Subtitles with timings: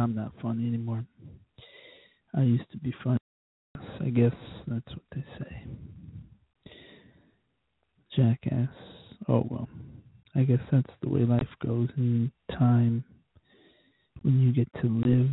[0.00, 1.04] I'm not funny anymore.
[2.34, 3.18] I used to be funny.
[4.00, 4.32] I guess
[4.66, 6.72] that's what they say.
[8.16, 8.68] Jackass.
[9.28, 9.68] Oh well.
[10.34, 13.04] I guess that's the way life goes in time.
[14.22, 15.30] When you get to live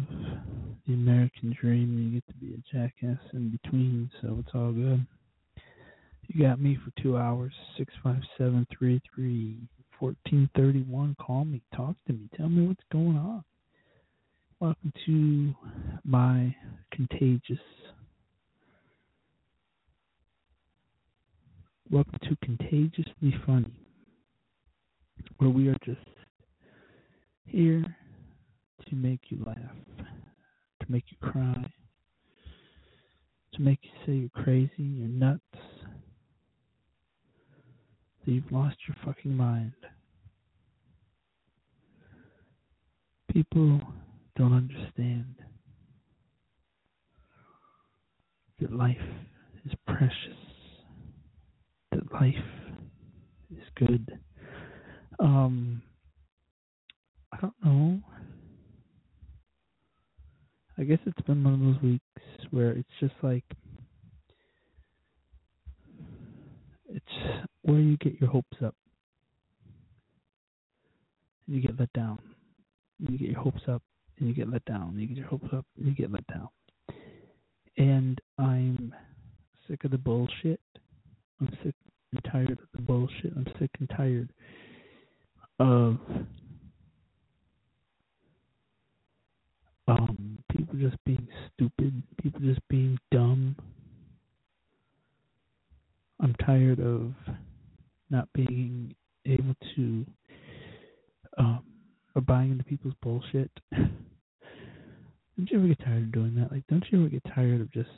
[0.88, 5.06] the American dream, you get to be a jackass in between, so it's all good.
[6.28, 9.60] You got me for two hours, six five seven three three
[10.00, 11.16] fourteen thirty one.
[11.22, 13.44] Call me, talk to me, tell me what's going on.
[14.60, 15.54] Welcome to
[16.04, 16.56] my
[16.92, 17.60] contagious.
[21.92, 23.80] Welcome to Contagiously Funny,
[25.38, 26.00] where we are just
[27.46, 27.86] here
[28.90, 29.58] to make you laugh,
[30.00, 31.72] to make you cry,
[33.54, 35.40] to make you say you're crazy, you're nuts,
[38.26, 39.74] that you've lost your fucking mind.
[43.32, 43.82] People
[44.38, 45.36] don't understand
[48.60, 48.98] that life
[49.66, 50.38] is precious,
[51.92, 52.36] that life
[53.52, 54.20] is good.
[55.20, 55.82] Um,
[57.32, 58.00] I don't know.
[60.78, 63.44] I guess it's been one of those weeks where it's just like
[66.90, 68.76] it's where you get your hopes up
[71.48, 72.20] you get let down.
[73.00, 73.82] You get your hopes up
[74.20, 74.96] and you get let down.
[74.98, 76.50] You get your hopes up and you get let down.
[77.78, 78.94] And I'm
[79.68, 80.60] sick of the bullshit.
[81.40, 81.76] I'm sick
[82.12, 83.34] and tired of the bullshit.
[83.36, 84.30] I'm sick and tired
[85.60, 85.98] of
[89.88, 93.56] um people just being stupid, people just being dumb.
[96.20, 97.14] I'm tired of
[98.10, 100.06] not being able to
[101.38, 101.64] um
[102.18, 103.52] or buying into people's bullshit.
[103.72, 103.92] don't
[105.38, 106.52] you ever get tired of doing that?
[106.52, 107.90] Like don't you ever get tired of just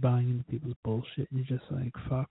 [0.00, 2.30] buying into people's bullshit and you're just like, fuck.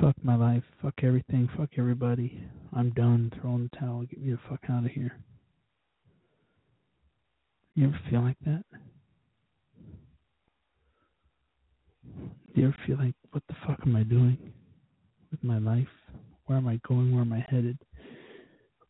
[0.00, 2.42] Fuck my life, fuck everything, fuck everybody.
[2.76, 5.16] I'm done throwing the towel, get me the fuck out of here.
[7.76, 8.64] You ever feel like that?
[12.02, 14.52] Do you ever feel like, what the fuck am I doing
[15.30, 15.86] with my life?
[16.46, 17.12] Where am I going?
[17.12, 17.78] Where am I headed?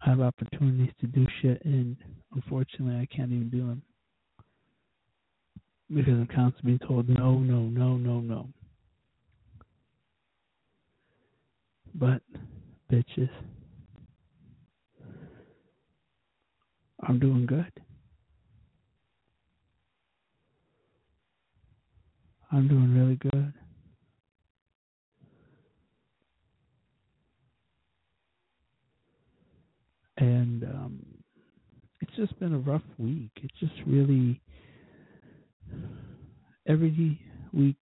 [0.05, 1.97] I have opportunities to do shit, and
[2.35, 3.83] unfortunately, I can't even do them
[5.89, 8.49] because I'm constantly being told no, no, no, no, no.
[11.95, 12.23] But,
[12.91, 13.31] bitches,
[17.07, 17.71] I'm doing good.
[22.51, 23.53] I'm doing really good.
[30.25, 31.07] And um
[32.01, 33.31] it's just been a rough week.
[33.43, 34.41] It's just really
[36.67, 37.21] every
[37.53, 37.77] week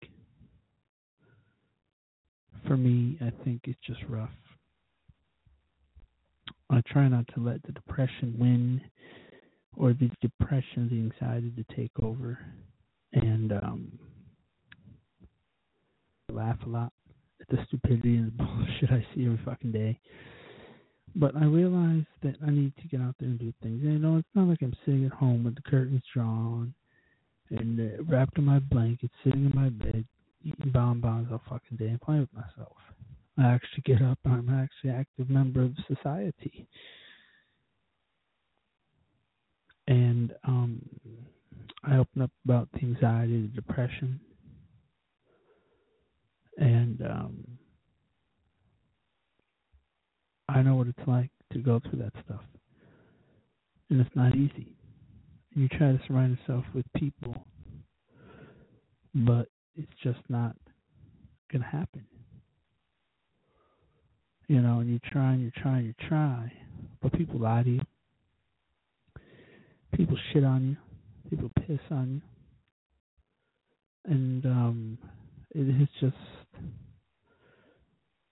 [2.67, 4.31] for me, I think it's just rough.
[6.71, 8.81] I try not to let the depression win
[9.77, 12.39] or the depression, the anxiety to take over.
[13.15, 13.99] And um
[16.31, 16.93] I laugh a lot
[17.41, 19.99] at the stupidity and the bullshit I see every fucking day.
[21.17, 23.83] But I realize that I need to get out there and do things.
[23.83, 26.75] And, you know, it's not like I'm sitting at home with the curtains drawn
[27.51, 30.05] and uh, wrapped in my blanket, sitting in my bed,
[30.45, 32.77] eating bonbons all fucking day and playing with myself.
[33.39, 36.69] I actually get up and I'm actually an active member of society.
[39.87, 40.83] And um
[41.85, 44.21] I open up about the anxiety, the depression,
[46.59, 47.45] and um
[50.49, 52.43] I know what it's like to go through that stuff.
[53.91, 54.75] And it's not easy.
[55.55, 57.47] You try to surround yourself with people,
[59.15, 60.57] but it's just not
[61.51, 62.05] going to happen.
[64.47, 66.53] You know, and you try and you try and you try,
[67.03, 67.81] but people lie to you.
[69.95, 70.77] People shit on you.
[71.29, 72.23] People piss on
[74.07, 74.13] you.
[74.13, 74.99] And um
[75.55, 76.15] it is just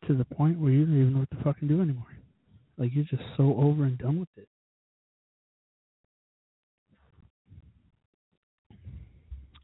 [0.06, 2.15] to the point where you don't even know what to fucking do anymore.
[2.78, 4.48] Like you're just so over and done with it.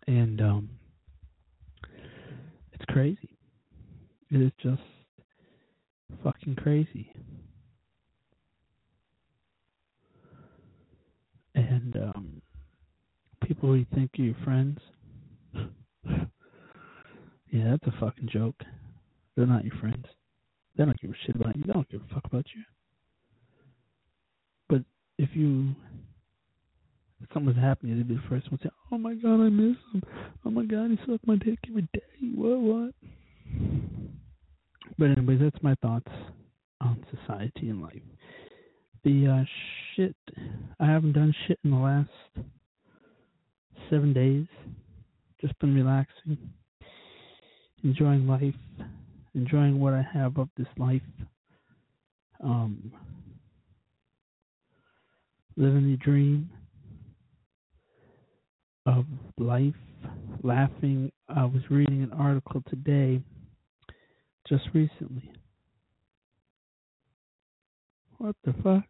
[0.06, 0.70] And um
[2.72, 3.36] it's crazy.
[4.30, 4.82] It is just
[6.24, 7.12] fucking crazy.
[11.54, 12.42] And um
[13.46, 14.78] people who you think are your friends
[17.52, 18.62] Yeah, that's a fucking joke.
[19.36, 20.06] They're not your friends.
[20.76, 21.64] They don't give a shit about you.
[21.66, 22.62] They don't give a fuck about you.
[25.18, 25.74] If you
[27.32, 30.02] something's happening, they'd be the first one to say, "Oh my god, I miss him.
[30.44, 32.00] Oh my god, he sucked my dick every day.
[32.34, 32.94] What what?"
[34.98, 36.10] But anyways, that's my thoughts
[36.80, 38.02] on society and life.
[39.04, 39.44] The uh,
[39.94, 40.16] shit
[40.80, 42.10] I haven't done shit in the last
[43.90, 44.46] seven days.
[45.40, 46.38] Just been relaxing
[47.84, 48.54] enjoying life,
[49.34, 51.02] enjoying what I have of this life.
[52.42, 52.92] Um,
[55.56, 56.50] living the dream
[58.86, 59.04] of
[59.38, 59.74] life,
[60.42, 61.12] laughing.
[61.28, 63.22] I was reading an article today,
[64.48, 65.30] just recently.
[68.18, 68.84] What the fuck?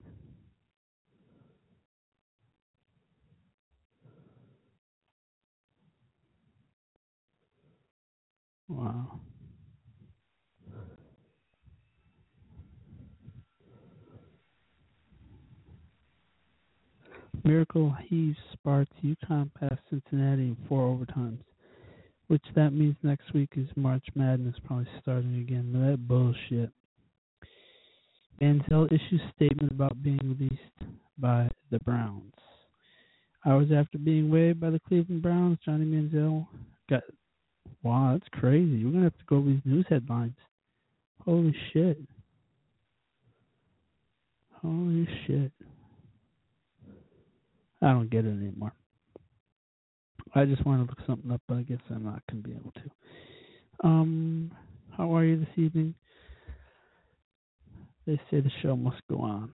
[8.69, 9.21] Wow.
[17.45, 21.41] Miracle heaves Sparks UConn past Cincinnati in four overtimes.
[22.29, 25.73] Which that means next week is March Madness probably starting again.
[25.73, 26.71] That bullshit.
[28.41, 32.33] Manziel issues statement about being released by the Browns.
[33.45, 36.47] Hours after being waived by the Cleveland Browns, Johnny Manziel
[36.89, 37.03] got
[37.83, 38.85] Wow, that's crazy.
[38.85, 40.37] We're gonna have to go over these news headlines.
[41.25, 41.99] Holy shit.
[44.61, 45.53] Holy shit.
[47.83, 48.73] I don't get it anymore.
[50.35, 52.73] I just want to look something up, but I guess I'm not gonna be able
[52.73, 53.87] to.
[53.87, 54.53] Um,
[54.97, 55.95] how are you this evening?
[58.07, 59.53] They say the show must go on.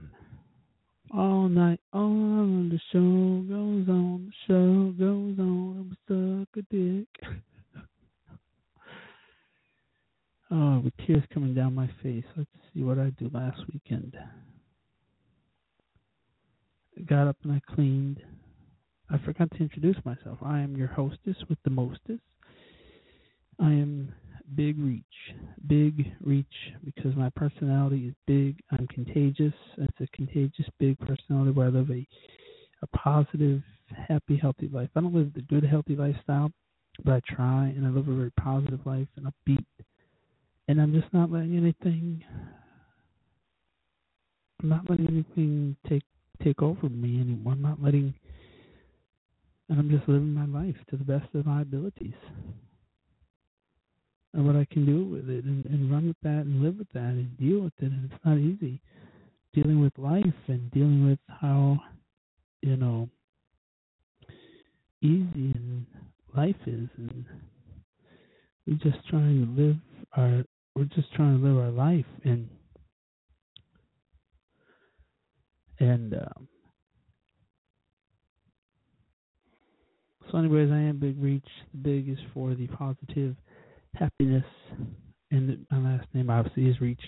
[1.14, 7.08] All night on, the show goes on, the show goes on, I'm stuck a dick.
[10.50, 12.24] Oh, with tears coming down my face.
[12.38, 14.16] Let's see what I do last weekend.
[17.06, 18.22] Got up and I cleaned.
[19.10, 20.40] I forgot to introduce myself.
[20.42, 22.22] I am your hostess with the mostest.
[23.60, 24.14] I am
[24.56, 25.04] Big Reach.
[25.68, 26.46] Big Reach
[26.84, 28.60] because my personality is big.
[28.72, 29.54] I'm contagious.
[29.78, 32.08] It's a contagious big personality where I live a,
[32.82, 33.62] a positive,
[34.08, 34.90] happy, healthy life.
[34.96, 36.52] I don't live the good, healthy lifestyle,
[37.06, 39.66] but I try and I live a very positive life and upbeat
[40.68, 42.24] and I'm just not letting anything
[44.62, 46.04] I'm not letting anything take
[46.44, 47.54] take over me anymore.
[47.54, 48.14] I'm not letting
[49.70, 52.14] and I'm just living my life to the best of my abilities.
[54.34, 56.90] And what I can do with it and, and run with that and live with
[56.94, 58.80] that and deal with it and it's not easy.
[59.54, 61.80] Dealing with life and dealing with how,
[62.62, 63.10] you know,
[65.02, 65.86] easy and
[66.36, 67.26] life is and
[68.66, 69.76] we're just trying to live
[70.16, 70.44] our
[70.76, 72.48] we're just trying to live our life and
[75.80, 76.48] and um,
[80.32, 83.36] so anyways i am big reach the big is for the positive
[84.00, 84.46] happiness.
[85.32, 87.02] And the, my last name obviously is reach.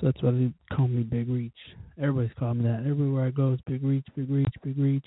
[0.00, 1.52] So that's why they call me big reach.
[1.98, 2.84] Everybody's calling me that.
[2.88, 5.06] Everywhere i go it's big reach big reach big reach.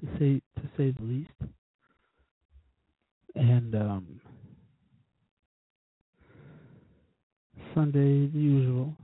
[0.00, 1.30] to say to say the least.
[3.34, 4.20] And um
[7.74, 8.94] Sunday, the usual.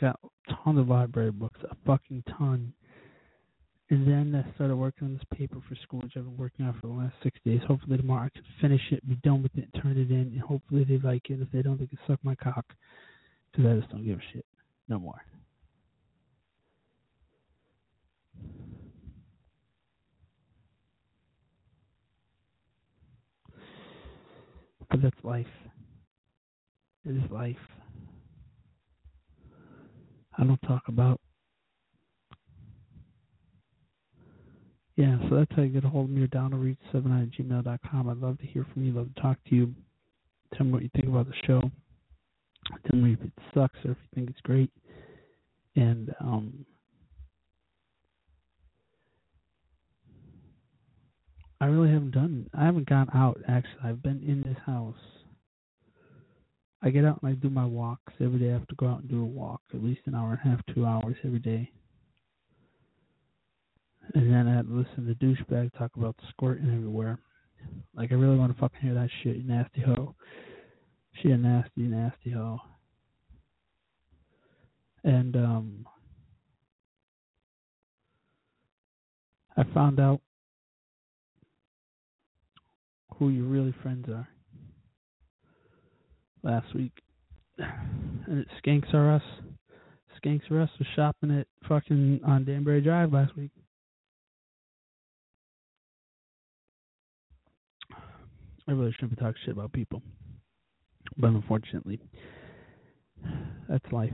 [0.00, 2.72] Got a ton of library books, a fucking ton.
[3.92, 6.72] And then I started working on this paper for school, which I've been working on
[6.80, 7.60] for the last six days.
[7.68, 10.84] Hopefully tomorrow I can finish it, be done with it, turn it in, and hopefully
[10.84, 11.42] they like it.
[11.42, 12.64] If they don't, they can suck my cock.
[13.52, 14.46] Because I just don't give a shit.
[14.88, 15.20] No more.
[24.90, 25.44] But that's life.
[27.04, 27.56] It is life.
[30.38, 31.20] I don't talk about.
[34.96, 38.08] Yeah, so that's how you get a hold of me to reach seven at gmail.com.
[38.08, 39.74] I'd love to hear from you, love to talk to you.
[40.54, 41.62] Tell me what you think about the show.
[42.90, 44.70] Tell me if it sucks or if you think it's great.
[45.76, 46.66] And um
[51.60, 53.80] I really haven't done I haven't gone out actually.
[53.82, 54.94] I've been in this house.
[56.82, 58.50] I get out and I do my walks every day.
[58.50, 60.56] I have to go out and do a walk, at least an hour and a
[60.56, 61.70] half, two hours every day.
[64.14, 67.18] And then I have to listen to douchebag talk about squirting everywhere.
[67.94, 70.14] Like I really want to fucking hear that shit, you nasty hoe.
[71.22, 72.58] She a nasty, nasty hoe.
[75.04, 75.86] And um
[79.56, 80.20] I found out
[83.16, 84.28] who your really friends are
[86.42, 86.92] last week.
[87.58, 89.22] And it's Skanks R Us.
[90.22, 93.50] Skanks R Us was shopping at fucking on Danbury Drive last week.
[98.68, 100.02] I really shouldn't be talking shit about people.
[101.16, 102.00] But unfortunately,
[103.68, 104.12] that's life.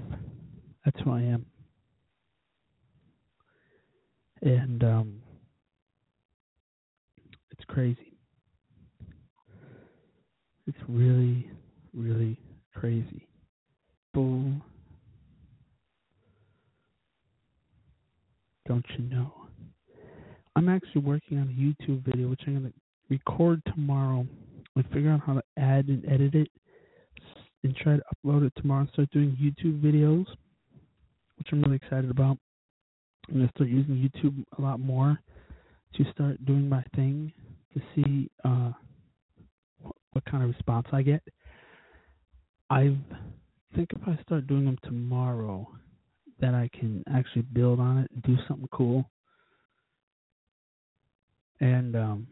[0.85, 1.47] That's who I am.
[4.43, 5.21] And um
[7.51, 8.17] it's crazy.
[10.67, 11.51] It's really,
[11.95, 12.39] really
[12.75, 13.27] crazy.
[14.15, 14.53] Bull.
[18.67, 19.33] Don't you know?
[20.55, 22.79] I'm actually working on a YouTube video which I'm going to
[23.11, 24.27] record tomorrow
[24.77, 26.51] and figure out how to add and edit it
[27.65, 30.27] and try to upload it tomorrow and start doing YouTube videos,
[31.37, 32.39] which I'm really excited about.
[33.29, 35.19] I'm going to start using YouTube a lot more
[35.95, 37.33] to start doing my thing
[37.75, 38.73] to see uh,
[40.13, 41.23] what kind of response I get.
[42.71, 42.97] I
[43.75, 45.69] think if I start doing them tomorrow,
[46.41, 49.11] that I can actually build on it and do something cool.
[51.61, 52.27] And um,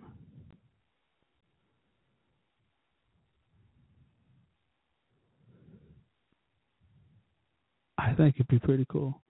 [8.06, 9.20] I think it'd be pretty cool.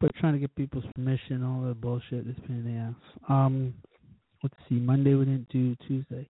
[0.00, 3.20] But trying to get people's permission, all that bullshit, is pain in the ass.
[3.28, 3.74] Um,
[4.42, 4.74] let's see.
[4.74, 6.28] Monday we didn't do Tuesday.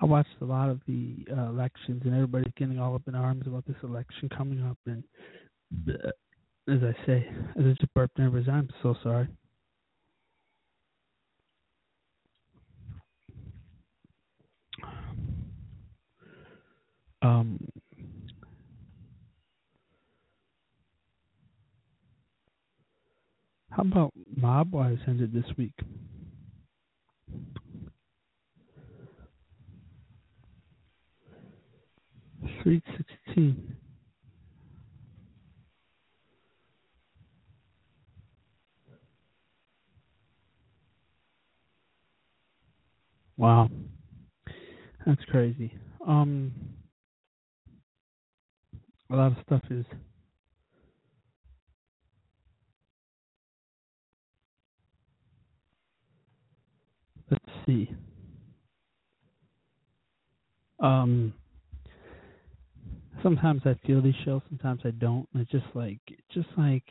[0.00, 3.46] I watched a lot of the uh, elections, and everybody's getting all up in arms
[3.46, 4.78] about this election coming up.
[4.86, 5.04] And
[5.86, 6.10] bleh,
[6.68, 9.28] as I say, as I just burped everybody's, I'm so sorry.
[17.22, 17.58] Um,
[23.70, 25.74] how about Mob Wives ended this week?
[32.62, 33.76] Sweet sixteen.
[43.36, 43.70] Wow,
[45.06, 45.72] that's crazy.
[46.06, 46.52] Um,
[49.10, 49.84] a lot of stuff is
[57.30, 57.90] let's see.
[60.78, 61.34] Um,
[63.22, 65.28] sometimes I feel these shows, sometimes I don't.
[65.32, 66.84] And it's just like, it's just like,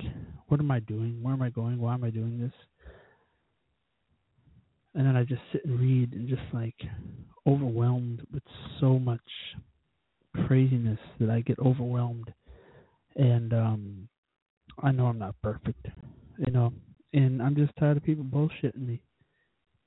[0.47, 1.19] what am I doing?
[1.21, 1.79] Where am I going?
[1.79, 2.53] Why am I doing this?
[4.95, 6.75] And then I just sit and read and just like
[7.47, 8.43] overwhelmed with
[8.79, 9.21] so much
[10.45, 12.33] craziness that I get overwhelmed.
[13.15, 14.09] And um
[14.81, 15.87] I know I'm not perfect,
[16.37, 16.71] you know,
[17.13, 19.01] and I'm just tired of people bullshitting me.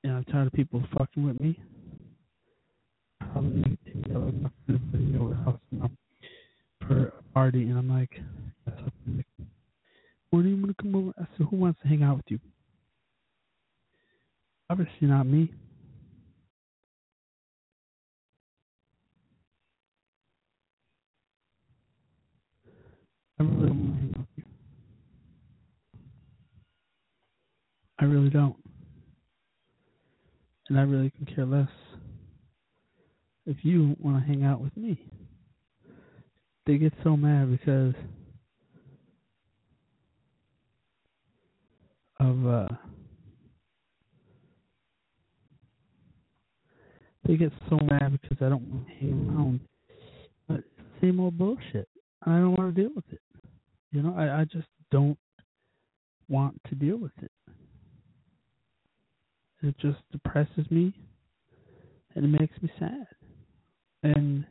[0.05, 1.59] And I'm tired of people fucking with me.
[6.81, 8.21] For a party, and I'm like,
[10.31, 11.13] when do you want to come over?
[11.19, 12.41] I said, who wants to hang out with you?
[14.69, 15.53] Obviously not me.
[27.99, 28.57] I really don't.
[30.69, 31.69] And I really can care less
[33.47, 35.01] if you want to hang out with me.
[36.67, 37.95] They get so mad because
[42.21, 42.69] of uh
[47.27, 49.61] they get so mad because I don't want to hang around.
[50.49, 50.65] But
[51.01, 51.89] same old bullshit.
[52.25, 53.22] I don't want to deal with it.
[53.93, 55.19] You know, I, I just don't
[56.29, 57.31] want to deal with it.
[59.63, 60.93] It just depresses me
[62.15, 63.07] and it makes me sad.
[64.03, 64.45] And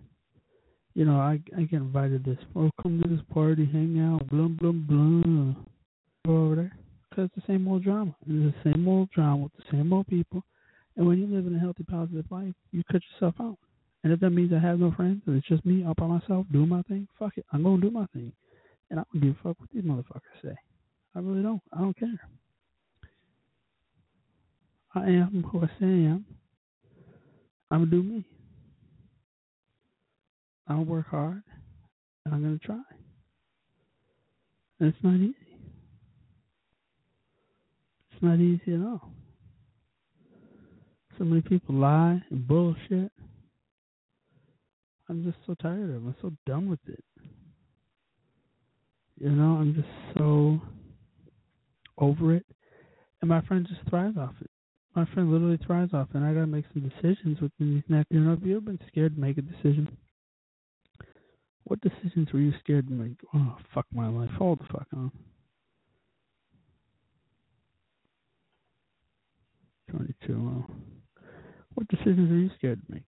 [0.93, 2.39] you know, I I get invited to this.
[2.55, 5.53] Oh, come to this party, hang out, blah blah blah.
[6.25, 6.77] Go over there
[7.09, 8.15] because it's the same old drama.
[8.27, 10.43] It's the same old drama with the same old people.
[10.95, 13.57] And when you live in a healthy, positive life, you cut yourself out.
[14.03, 16.45] And if that means I have no friends and it's just me all by myself
[16.51, 18.31] doing my thing, fuck it, I'm gonna do my thing.
[18.91, 20.55] And I don't give a fuck what these motherfuckers say.
[21.15, 21.61] I really don't.
[21.73, 22.19] I don't care.
[24.93, 26.25] I am who I say I am.
[27.71, 28.25] I'm gonna do me.
[30.67, 31.41] I'll work hard,
[32.25, 32.81] and I'm gonna try.
[34.79, 35.35] And it's not easy.
[38.11, 39.13] It's not easy at all.
[41.17, 43.11] So many people lie and bullshit.
[45.09, 45.95] I'm just so tired of it.
[45.95, 47.03] I'm so done with it.
[49.21, 50.59] You know, I'm just so
[51.99, 52.45] over it.
[53.21, 54.49] And my friend just thrives off it.
[54.95, 56.17] My friend literally thrives off it.
[56.17, 58.79] And I gotta make some decisions within these next you know, if you ever been
[58.87, 59.95] scared to make a decision?
[61.65, 63.17] What decisions were you scared to make?
[63.31, 64.31] Oh fuck my life.
[64.39, 65.11] Hold the fuck on.
[69.91, 70.65] Twenty two.
[70.67, 70.73] Oh.
[71.75, 73.03] What decisions are you scared to make?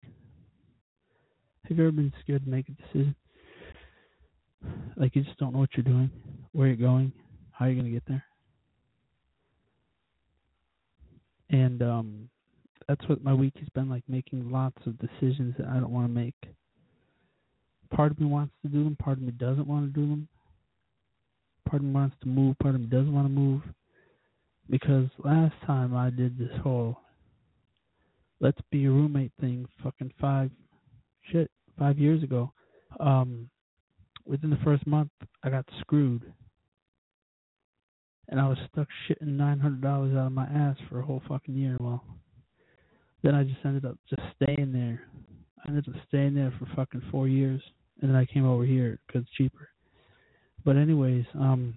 [1.67, 3.15] Have you ever been scared to make a decision?
[4.95, 6.10] Like you just don't know what you're doing,
[6.52, 7.12] where you're going,
[7.52, 8.23] how you're gonna get there.
[11.49, 12.30] And um
[12.88, 16.08] that's what my week has been like making lots of decisions that I don't want
[16.08, 16.36] to make.
[17.93, 20.28] Part of me wants to do them, part of me doesn't want to do them.
[21.69, 23.62] Part of me wants to move, part of me doesn't want to move.
[24.69, 26.97] Because last time I did this whole
[28.39, 30.52] let's be a roommate thing fucking five
[31.32, 31.49] shit,
[31.80, 32.52] five years ago.
[32.99, 33.49] Um
[34.26, 35.12] within the first month
[35.44, 36.32] I got screwed.
[38.30, 41.22] And I was stuck shitting nine hundred dollars out of my ass for a whole
[41.28, 41.78] fucking year.
[41.80, 42.04] Well,
[43.22, 45.02] then I just ended up just staying there.
[45.64, 47.62] I ended up staying there for fucking four years,
[48.02, 49.70] and then I came over here because it's cheaper.
[50.66, 51.76] But anyways, um,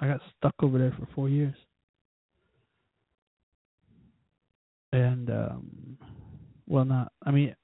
[0.00, 1.54] I got stuck over there for four years,
[4.92, 5.98] and um,
[6.66, 7.12] well, not.
[7.24, 7.54] I mean,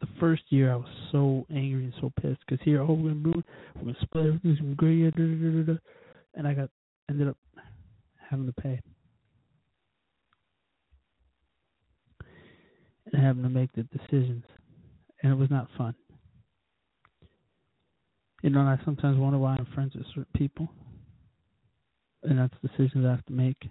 [0.00, 3.42] the first year I was so angry and so pissed because here, oh, we're gonna
[3.76, 5.78] we're gonna split everything's gonna be great, da, da, da, da,
[6.34, 6.70] and I got
[7.08, 7.36] ended up
[8.30, 8.80] having to pay
[13.12, 14.44] and having to make the decisions,
[15.22, 15.94] and it was not fun.
[18.42, 20.68] You know, and I sometimes wonder why I'm friends with certain people,
[22.22, 23.62] and that's decisions I have to make.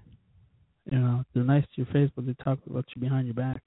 [0.92, 3.62] You know, they're nice to your face, but they talk about you behind your back.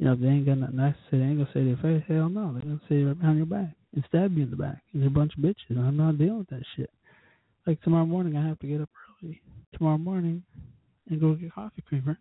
[0.00, 2.02] You know, they ain't got nothing nice to say, they ain't gonna say your face.
[2.08, 4.56] Hell no, they're gonna say it right behind your back and stab you in the
[4.56, 4.80] back.
[4.94, 6.88] And they're a bunch of bitches, and I'm not dealing with that shit.
[7.66, 8.88] Like tomorrow morning, I have to get up
[9.22, 9.42] early
[9.74, 10.42] tomorrow morning
[11.10, 12.18] and go get coffee creamer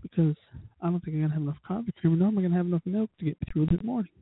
[0.00, 0.34] because
[0.80, 2.16] I don't think I'm gonna have enough coffee creamer.
[2.16, 4.12] Nor am I gonna have enough milk to get me through this morning.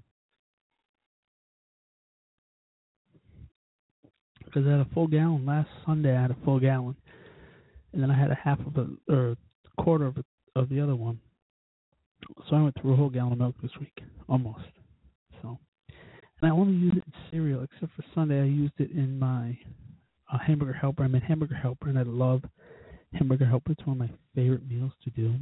[4.44, 6.16] Because I had a full gallon last Sunday.
[6.16, 6.96] I had a full gallon,
[7.92, 9.36] and then I had a half of it or
[9.78, 11.20] a quarter of it of the other one.
[12.48, 14.64] So I went through a whole gallon of milk this week, almost.
[15.42, 15.58] So,
[16.40, 18.40] and I only use it in cereal, except for Sunday.
[18.40, 19.58] I used it in my
[20.32, 21.04] a hamburger helper.
[21.04, 22.42] I made hamburger helper, and I love
[23.12, 23.72] hamburger helper.
[23.72, 25.34] It's one of my favorite meals to do.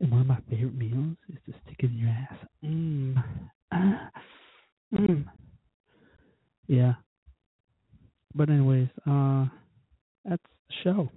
[0.00, 2.38] And one of my favorite meals is to stick it in your ass.
[2.64, 3.22] Mmm.
[3.72, 4.10] Ah.
[4.94, 5.24] Mmm.
[6.66, 6.94] Yeah.
[8.34, 9.46] But anyways, uh,
[10.24, 11.10] that's the show.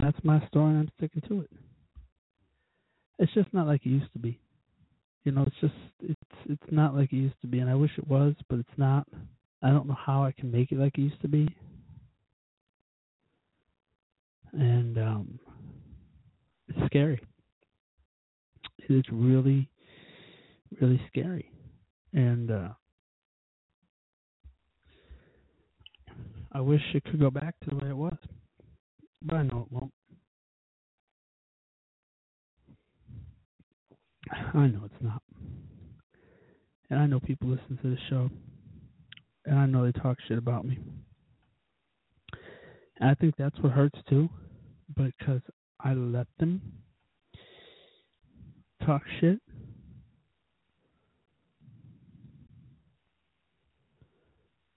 [0.00, 1.50] That's my story, and I'm sticking to it.
[3.18, 4.40] It's just not like it used to be.
[5.24, 7.92] You know, it's just it's it's not like it used to be, and I wish
[7.96, 9.06] it was, but it's not.
[9.62, 11.48] I don't know how I can make it like it used to be.
[14.52, 15.38] And um
[16.68, 17.20] it's scary.
[18.88, 19.70] It's really
[20.80, 21.50] really scary.
[22.12, 22.68] And uh
[26.52, 28.16] I wish it could go back to the way it was.
[29.22, 29.92] But I know it won't.
[34.30, 35.22] I know it's not.
[36.90, 38.30] And I know people listen to the show
[39.46, 40.78] and I know they talk shit about me.
[43.00, 44.28] And I think that's what hurts too,
[44.96, 45.40] because
[45.80, 46.62] I let them
[48.86, 49.40] talk shit.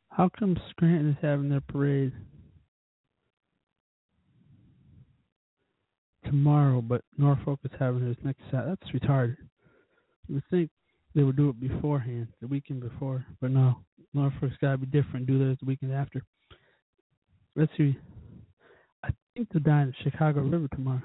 [0.09, 2.11] How come Scranton is having their parade
[6.27, 8.65] tomorrow, but Norfolk is having theirs next set.
[8.67, 9.37] That's retarded.
[10.27, 10.69] You would think
[11.15, 13.77] they would do it beforehand, the weekend before, but no.
[14.13, 15.25] Norfolk's got to be different.
[15.27, 16.21] Do theirs the weekend after.
[17.55, 17.97] Let's see.
[19.03, 21.01] I think they're dying the Chicago River tomorrow.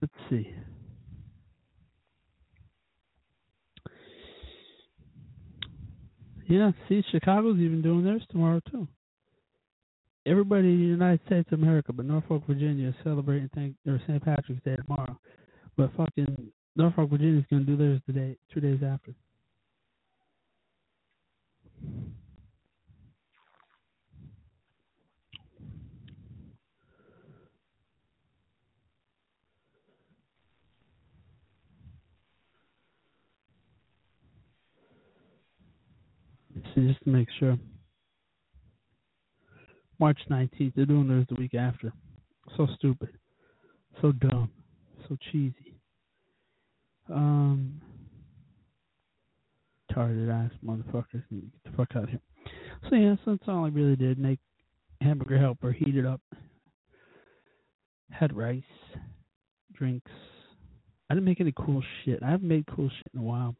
[0.00, 0.54] Let's see.
[6.46, 8.86] Yeah, see, Chicago's even doing theirs tomorrow too.
[10.26, 14.24] Everybody in the United States of America, but Norfolk, Virginia, is celebrating thank their St.
[14.24, 15.18] Patrick's Day tomorrow.
[15.76, 19.14] But fucking Norfolk, Virginia is gonna do theirs the day two days after.
[36.74, 37.56] Just to make sure.
[39.98, 41.92] March 19th, they're doing theirs the week after.
[42.56, 43.10] So stupid.
[44.00, 44.50] So dumb.
[45.08, 45.76] So cheesy.
[47.12, 47.80] Um,
[49.94, 51.22] retarded ass motherfuckers.
[51.30, 52.20] Get the fuck out of here.
[52.88, 54.18] So, yeah, so that's all I really did.
[54.18, 54.40] Make
[55.00, 56.20] hamburger helper, heat it up.
[58.10, 58.62] Had rice,
[59.72, 60.10] drinks.
[61.08, 62.22] I didn't make any cool shit.
[62.22, 63.56] I haven't made cool shit in a while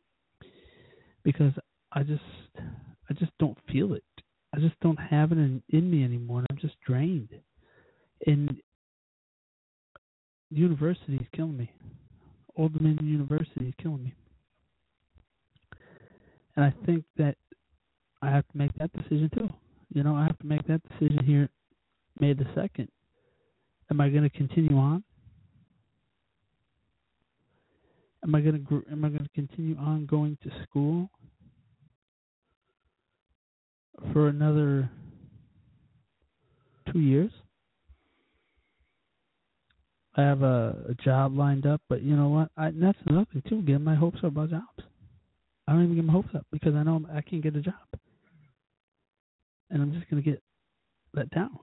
[1.22, 1.52] because
[1.92, 2.22] I just
[2.56, 4.04] I just don't feel it.
[4.54, 7.30] I just don't have it in, in me anymore, and I'm just drained.
[8.26, 8.56] And
[10.50, 11.72] university is killing me.
[12.56, 14.14] Old Dominion University is killing me.
[16.54, 17.36] And I think that
[18.22, 19.50] I have to make that decision too.
[19.92, 21.48] You know, I have to make that decision here,
[22.20, 22.88] May the second.
[23.90, 25.02] Am I going to continue on?
[28.22, 31.10] Am I going to am I going to continue on going to school
[34.12, 34.90] for another
[36.92, 37.30] two years?
[40.16, 42.48] I have a, a job lined up, but you know what?
[42.56, 43.62] I, that's another thing too.
[43.62, 44.88] Getting my hopes up about jobs.
[45.66, 47.74] I don't even get my hopes up because I know I can't get a job,
[49.70, 50.42] and I'm just gonna get
[51.14, 51.58] let down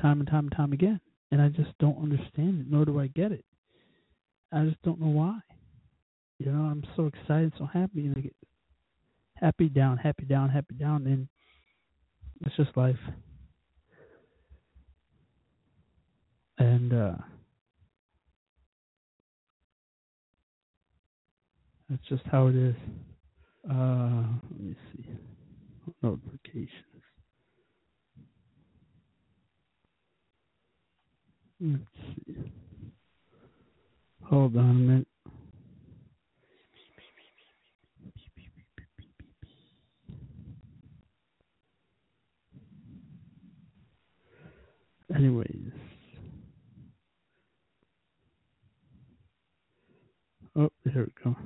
[0.00, 1.00] time and time and time again.
[1.32, 3.44] And I just don't understand it, nor do I get it.
[4.52, 5.38] I just don't know why.
[6.38, 8.34] You know, I'm so excited, so happy, and I get
[9.34, 11.28] happy down, happy down, happy down, and
[12.46, 12.96] it's just life.
[16.58, 17.14] And uh
[21.90, 22.76] that's just how it is.
[23.70, 25.06] Uh let me see.
[26.02, 26.70] Notifications.
[31.60, 31.84] Let's
[32.26, 32.52] see.
[34.24, 35.08] Hold on a minute.
[45.14, 45.72] Anyways.
[50.56, 51.36] Oh, here we go.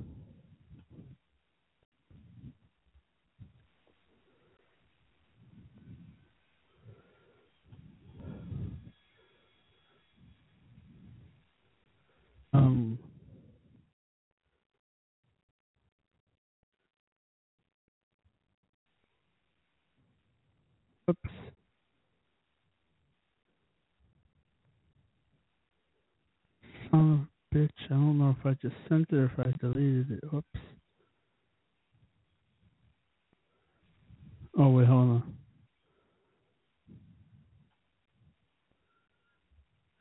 [12.54, 12.98] Um,
[21.10, 21.20] oops.
[26.94, 26.96] A
[27.54, 27.70] bitch.
[27.86, 30.20] I don't know if I just sent it or if I deleted it.
[30.34, 30.46] Oops.
[34.58, 35.34] Oh, wait, hold on.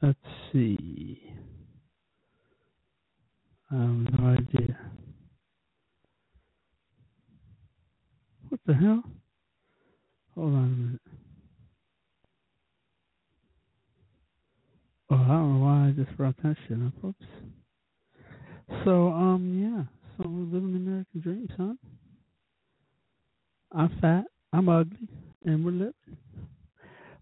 [0.04, 0.20] Let's
[0.52, 1.22] see.
[3.72, 4.78] I have no idea.
[8.50, 9.04] What the hell?
[10.36, 11.02] Hold on a minute.
[15.14, 16.92] Oh, I don't know why I just brought that shit up.
[17.06, 17.24] Oops.
[18.84, 19.84] So, um, yeah.
[20.18, 21.78] So we're living the American dream, son.
[23.72, 25.08] I'm fat, I'm ugly,
[25.46, 25.94] and we're living.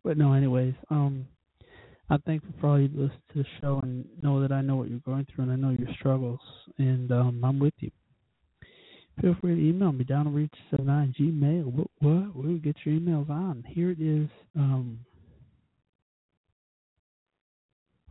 [0.05, 1.27] But no, anyways, um,
[2.09, 4.89] I'm thankful for all you listen to the show and know that I know what
[4.89, 6.39] you're going through and I know your struggles,
[6.77, 7.91] and um, I'm with you.
[9.19, 11.65] Feel free to email me down to reach seven nine Gmail.
[11.65, 11.87] What?
[11.99, 12.35] What?
[12.37, 13.65] We'll get your emails on.
[13.67, 14.29] Here it is.
[14.55, 14.99] Um,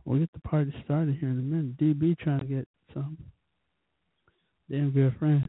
[0.05, 1.77] we'll get the party started here in a minute.
[1.77, 3.17] DB trying to get some
[4.69, 5.45] damn good friends.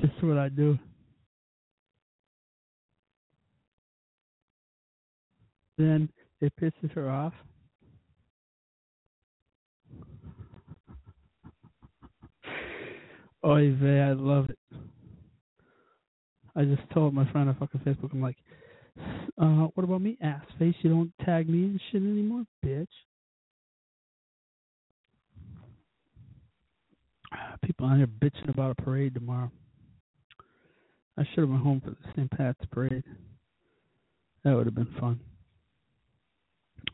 [0.00, 0.78] Just what I do.
[5.78, 6.08] Then
[6.40, 7.32] it pisses her off.
[13.42, 14.58] Oh, Oy vey, I love it.
[16.56, 18.38] I just told my friend on fucking Facebook, I'm like,
[19.38, 20.74] uh, what about me, ass face?
[20.80, 22.86] You don't tag me and shit anymore, bitch.
[27.62, 29.50] People out here bitching about a parade tomorrow.
[31.18, 32.30] I should have went home for the St.
[32.30, 33.04] Pat's parade.
[34.44, 35.20] That would have been fun.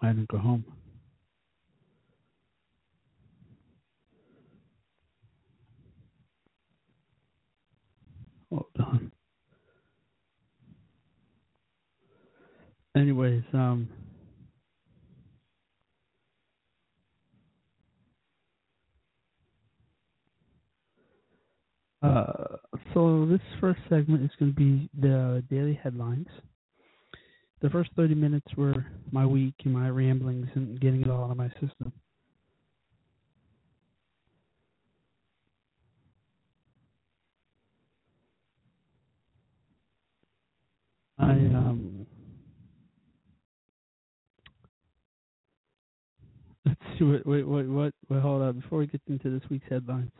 [0.00, 0.64] I didn't go home.
[8.50, 9.12] Hold on.
[12.96, 13.88] Anyways, um
[22.02, 22.56] Uh,
[22.94, 26.28] so this first segment is going to be the daily headlines.
[27.62, 31.32] The first 30 minutes were my week and my ramblings and getting it all out
[31.32, 31.92] of my system.
[41.18, 42.01] I um
[47.02, 50.10] see what wait wait what hold on before we get into this week's headlines.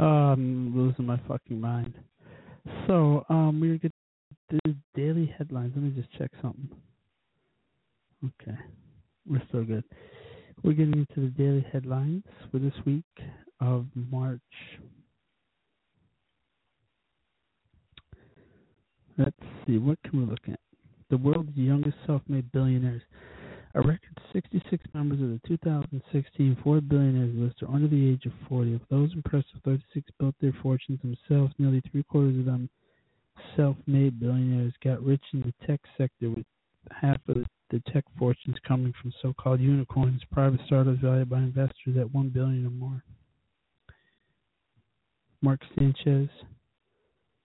[0.00, 1.94] Oh, I'm losing my fucking mind.
[2.86, 3.92] So, um, we're get
[4.48, 5.72] the daily headlines.
[5.74, 6.70] Let me just check something.
[8.24, 8.56] Okay,
[9.28, 9.84] we're still good.
[10.62, 13.04] We're getting into the daily headlines for this week
[13.60, 14.40] of March.
[19.18, 19.36] Let's
[19.66, 20.60] see, what can we look at?
[21.10, 23.02] The world's youngest self-made billionaires.
[23.74, 28.32] A record 66 members of the 2016 Forbes Billionaires list are under the age of
[28.48, 28.74] 40.
[28.74, 32.68] Of those impressive 36 built their fortunes themselves, nearly three quarters of them
[33.56, 36.44] self-made billionaires got rich in the tech sector, with
[36.90, 42.12] half of the tech fortunes coming from so-called unicorns, private startups valued by investors at
[42.12, 43.04] one billion or more.
[45.42, 46.28] Mark Sanchez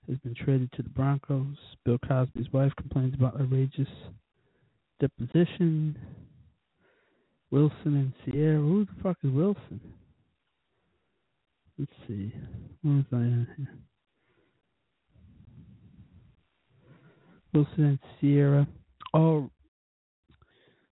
[0.07, 1.55] has been traded to the Broncos.
[1.85, 3.87] Bill Cosby's wife complains about outrageous
[4.99, 5.97] deposition.
[7.51, 8.57] Wilson and Ciara.
[8.59, 9.79] Who the fuck is Wilson?
[11.77, 12.33] Let's see.
[12.81, 13.75] Where was I at here?
[17.53, 18.67] Wilson and Ciara.
[19.13, 19.49] Oh,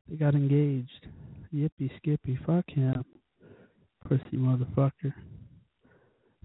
[0.10, 1.08] they got engaged.
[1.54, 2.39] Yippee skippy.
[2.46, 3.04] Fuck him.
[4.08, 5.13] Pussy motherfucker.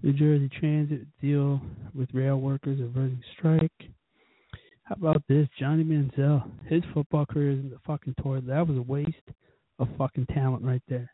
[0.01, 1.61] New Jersey Transit deal
[1.93, 3.71] with rail workers averting strike.
[4.89, 5.47] How about this?
[5.59, 8.47] Johnny Manziel, his football career is in the fucking toilet.
[8.47, 9.09] That was a waste
[9.77, 11.13] of fucking talent right there.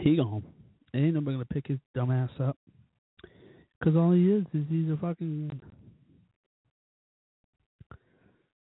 [0.00, 0.42] He gone.
[0.92, 2.56] Ain't nobody gonna pick his dumb ass up.
[3.84, 5.60] Cause all he is is he's a fucking.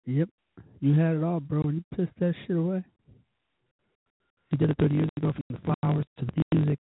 [0.06, 0.28] Yep,
[0.80, 2.82] you had it all, bro, and you pissed that shit away.
[4.50, 6.80] You did it 30 years ago from the flowers to the music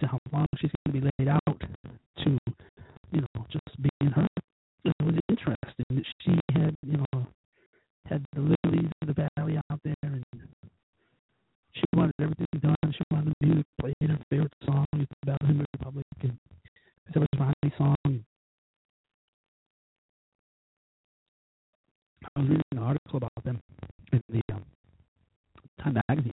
[0.00, 1.60] to how long she's going to be laid out
[2.24, 2.38] to,
[3.12, 4.26] you know, just being her.
[4.84, 7.26] It was interesting that she had, you know,
[8.06, 10.24] had the lilies of the valley out there, and
[11.72, 12.76] she wanted everything done.
[12.92, 13.94] She wanted the music played.
[14.00, 16.38] Her favorite song is about Hymn Republic, and
[17.12, 17.96] that was Ronnie's song.
[22.36, 23.60] I was reading an article about them
[24.12, 24.64] in the um,
[25.82, 26.29] Time Magazine.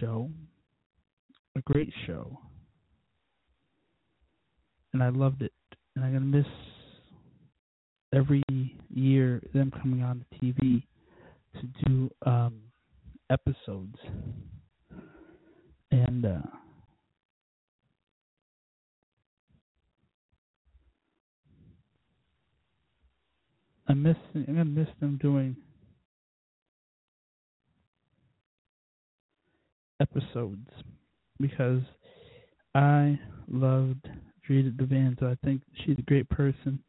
[0.00, 0.30] show,
[1.56, 2.38] a great show,
[4.92, 5.52] and I loved it.
[5.94, 6.46] And I'm gonna miss
[8.14, 8.42] every
[8.88, 10.82] year them coming on the TV
[11.54, 12.60] to do um,
[13.30, 13.96] episodes.
[15.92, 16.38] And uh,
[23.88, 25.56] I miss I'm gonna miss them doing
[30.00, 30.68] episodes
[31.40, 31.82] because
[32.74, 34.08] I loved
[34.48, 35.30] Drita D'Avanzo.
[35.30, 36.82] I think she's a great person.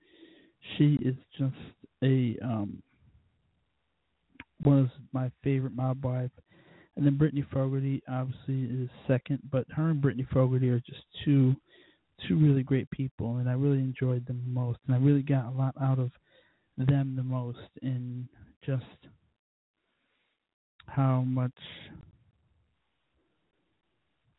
[0.78, 1.56] She is just
[2.04, 2.82] a um,
[4.66, 6.32] of my favorite mob wife.
[6.96, 11.56] And then Brittany Fogarty obviously is second, but her and Brittany Fogarty are just two
[12.28, 15.58] two really great people and I really enjoyed them most and I really got a
[15.58, 16.12] lot out of
[16.78, 18.28] them the most in
[18.64, 18.84] just
[20.86, 21.52] how much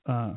[0.06, 0.32] uh,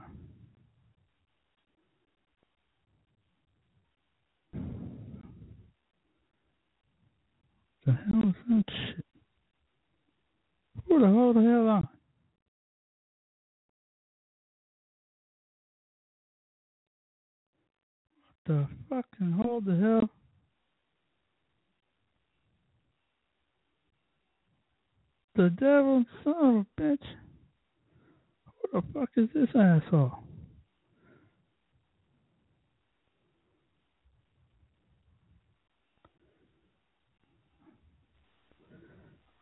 [7.86, 9.06] the hell is that shit?
[10.88, 11.90] Who the hell the hell
[18.46, 20.10] What the fucking hold the hell?
[25.36, 27.25] The devil son of a bitch
[28.76, 30.12] the fuck is this asshole?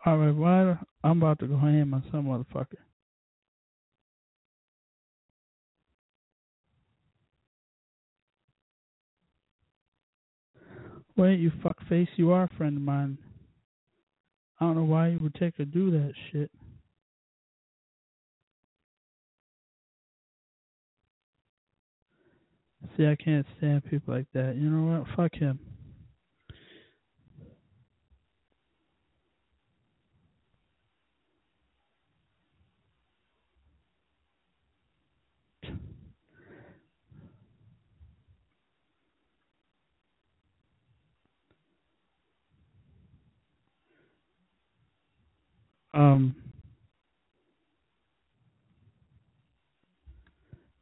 [0.05, 2.75] All right, well, I'm about to go ham on some motherfucker.
[11.15, 13.17] Wait, you fuckface, you are a friend of mine.
[14.59, 16.51] I don't know why you would take or do that shit.
[22.97, 24.55] See, I can't stand people like that.
[24.55, 25.07] You know what?
[25.15, 25.59] Fuck him.
[45.93, 46.35] Um,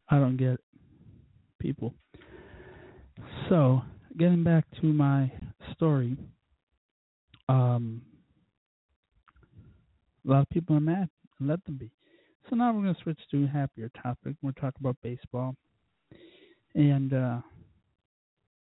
[0.10, 0.62] I don't get it,
[1.62, 1.94] people.
[3.50, 3.82] So,
[4.18, 5.32] getting back to my
[5.74, 6.18] story,
[7.48, 8.02] um,
[10.26, 11.10] a lot of people are mad,
[11.40, 11.92] let them be.
[12.50, 14.36] So now we're going to switch to a happier topic.
[14.42, 15.56] We're talking about baseball,
[16.76, 17.40] and uh,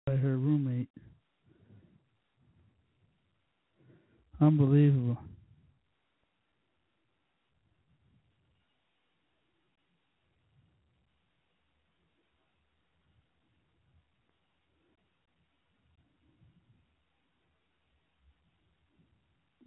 [0.07, 0.89] her roommate,
[4.39, 5.17] unbelievable.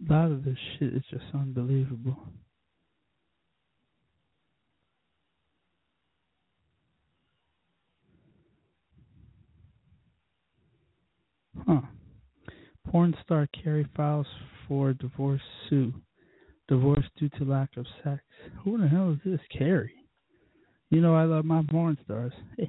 [0.09, 2.17] A lot of this shit is just unbelievable.
[11.67, 11.81] Huh.
[12.89, 14.25] Porn star Carey files
[14.67, 15.93] for divorce sue.
[16.67, 18.23] Divorce due to lack of sex.
[18.63, 19.93] Who the hell is this Carey?
[20.89, 22.33] You know I love my porn stars.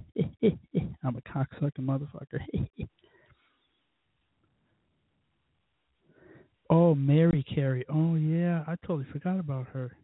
[1.03, 2.41] I'm a cocksucking motherfucker.
[6.71, 7.85] oh, Mary Carey.
[7.89, 9.97] Oh yeah, I totally forgot about her.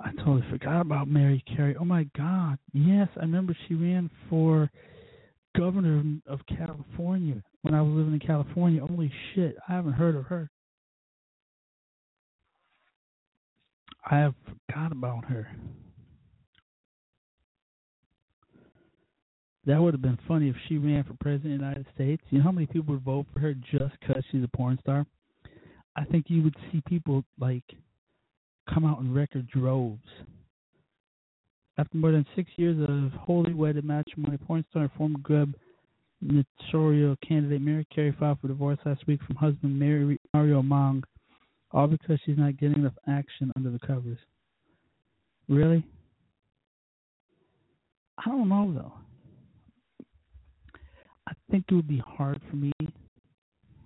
[0.00, 1.74] I totally forgot about Mary Carey.
[1.80, 2.58] Oh my God!
[2.72, 4.70] Yes, I remember she ran for
[5.56, 8.84] governor of California when I was living in California.
[8.84, 9.56] Holy shit!
[9.68, 10.50] I haven't heard of her.
[14.08, 15.48] I have forgot about her.
[19.66, 22.22] That would have been funny if she ran for president of the United States.
[22.30, 25.04] You know how many people would vote for her just because she's a porn star?
[25.96, 27.64] I think you would see people like
[28.72, 30.06] come out in record droves.
[31.78, 35.18] After more than six years of wholly wedded matrimony, porn star and former
[36.22, 41.02] gubernatorial candidate Mary Carey filed for divorce last week from husband Mary, Mario Mong,
[41.72, 44.18] all because she's not getting enough action under the covers.
[45.48, 45.84] Really?
[48.18, 49.05] I don't know though.
[51.28, 52.72] I think it would be hard for me.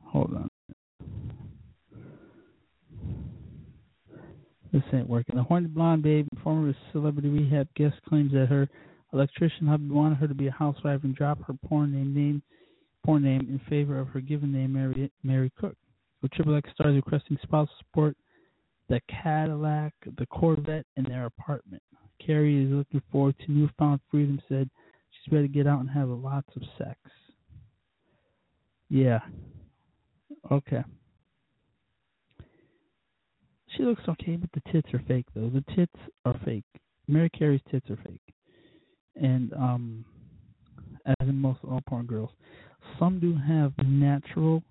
[0.04, 0.48] Hold on.
[4.72, 5.36] This ain't working.
[5.36, 8.68] The horny blonde babe, former celebrity rehab guest, claims that her
[9.12, 12.42] electrician husband wanted her to be a housewife and drop her porn name, name
[13.04, 15.74] porn name in favor of her given name, Mary Mary Cook.
[16.22, 18.16] With Triple X stars requesting spousal support,
[18.88, 21.82] the Cadillac, the Corvette, and their apartment.
[22.24, 24.40] Carey is looking forward to newfound freedom.
[24.48, 24.68] Said
[25.10, 26.98] she's ready to get out and have lots of sex.
[28.90, 29.20] Yeah.
[30.50, 30.82] Okay.
[33.76, 35.48] She looks okay, but the tits are fake though.
[35.48, 36.64] The tits are fake.
[37.06, 38.34] Mary Carey's tits are fake.
[39.14, 40.04] And um
[41.06, 42.30] as in most all porn girls.
[42.98, 44.62] Some do have natural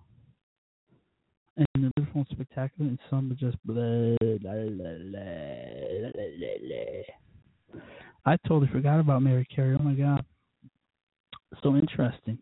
[1.57, 5.19] and the different spectacular and some are just blah, blah, blah,
[8.25, 9.77] I totally forgot about Mary Carey.
[9.79, 10.25] Oh my god.
[11.63, 12.37] So interesting.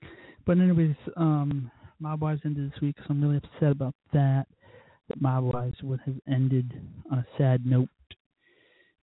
[0.48, 1.70] But anyways, um
[2.00, 4.46] Mob Wives ended this week, so I'm really upset about that
[5.10, 6.74] that Mob Wives would have ended
[7.12, 7.90] on a sad note.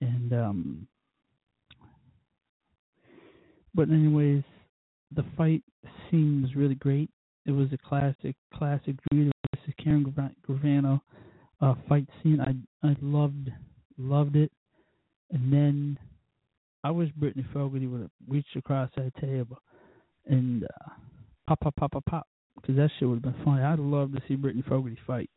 [0.01, 0.89] And um
[3.73, 4.43] but anyways,
[5.15, 5.63] the fight
[6.11, 7.09] seems really great.
[7.47, 10.13] It was a classic classic Drew versus Karen
[10.45, 11.01] Gravano
[11.61, 12.41] uh fight scene.
[12.41, 13.49] I I loved
[13.97, 14.51] loved it.
[15.31, 15.99] And then
[16.83, 19.59] I wish Brittany Fogarty would have reached across that table
[20.27, 20.91] and uh,
[21.49, 22.27] pop pop pop pop pop
[22.57, 23.63] because that shit would have been funny.
[23.63, 25.31] I'd love to see Brittany Fogarty fight.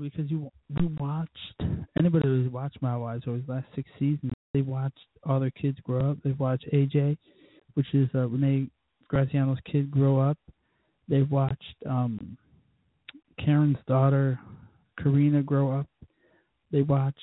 [0.00, 1.62] because you you watched
[1.98, 5.78] anybody who's watched Mob Wives over the last six seasons, they watched all their kids
[5.82, 6.18] grow up.
[6.24, 7.18] They've watched AJ,
[7.74, 8.68] which is uh, Renee
[9.12, 10.38] Graziano's kid, grow up.
[11.08, 12.38] They've watched um
[13.44, 14.38] Karen's daughter
[14.98, 15.86] Karina grow up.
[16.70, 17.18] They watched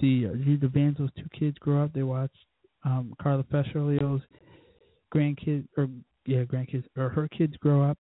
[0.00, 1.92] the uh, Drita D'Avanzo's two kids grow up.
[1.92, 2.36] They watched
[2.84, 4.22] um, Carla Petrolio's
[5.14, 5.88] grandkids, or
[6.26, 7.98] yeah, grandkids, or her kids grow up.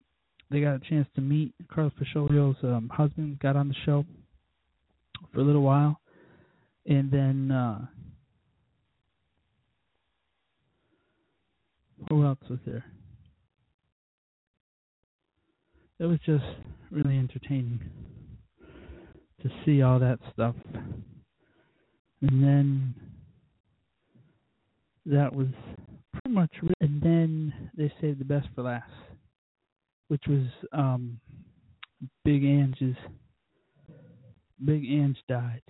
[0.49, 3.39] They got a chance to meet Carla Petrolio's um, husband.
[3.39, 4.05] Got on the show
[5.33, 5.99] for a little while,
[6.85, 7.85] and then uh,
[12.09, 12.85] who else was there?
[16.01, 16.43] It was just
[16.89, 17.79] really entertaining
[19.43, 20.55] to see all that stuff.
[22.23, 22.95] And then
[25.05, 25.49] that was
[26.11, 26.75] pretty much it.
[26.81, 28.89] And then they saved the best for last,
[30.07, 31.19] which was um,
[32.25, 32.97] Big Ang's.
[34.65, 35.61] Big Ang died.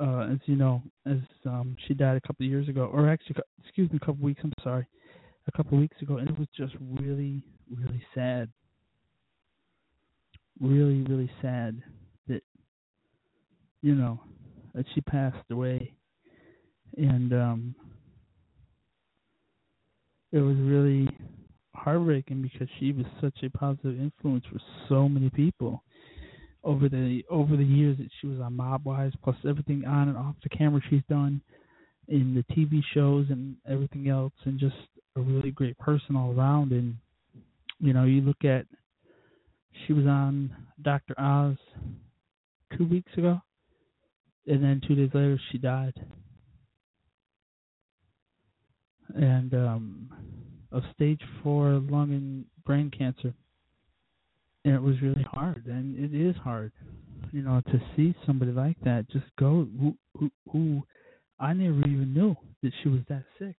[0.00, 3.36] Uh, as you know, as um, she died a couple of years ago, or actually,
[3.64, 4.40] excuse me, a couple of weeks.
[4.42, 4.88] I'm sorry,
[5.46, 8.48] a couple of weeks ago, and it was just really, really sad.
[10.60, 11.82] Really, really sad
[12.28, 12.42] that
[13.82, 14.20] you know
[14.74, 15.94] that she passed away,
[16.96, 17.74] and um,
[20.32, 21.08] it was really
[21.74, 25.82] heartbreaking because she was such a positive influence for so many people
[26.64, 30.16] over the over the years that she was on Mob Wives, plus everything on and
[30.16, 31.40] off the camera she's done
[32.08, 34.74] in the TV shows and everything else, and just
[35.16, 36.72] a really great person all around.
[36.72, 36.96] And
[37.78, 38.66] you know, you look at
[39.86, 41.14] she was on Dr.
[41.18, 41.56] Oz
[42.76, 43.40] two weeks ago,
[44.46, 45.94] and then two days later she died,
[49.14, 50.08] and um,
[50.72, 53.34] of stage four lung and brain cancer
[54.66, 56.72] and it was really hard, and it is hard,
[57.30, 60.82] you know, to see somebody like that just go who who, who
[61.38, 63.54] I never even knew that she was that sick.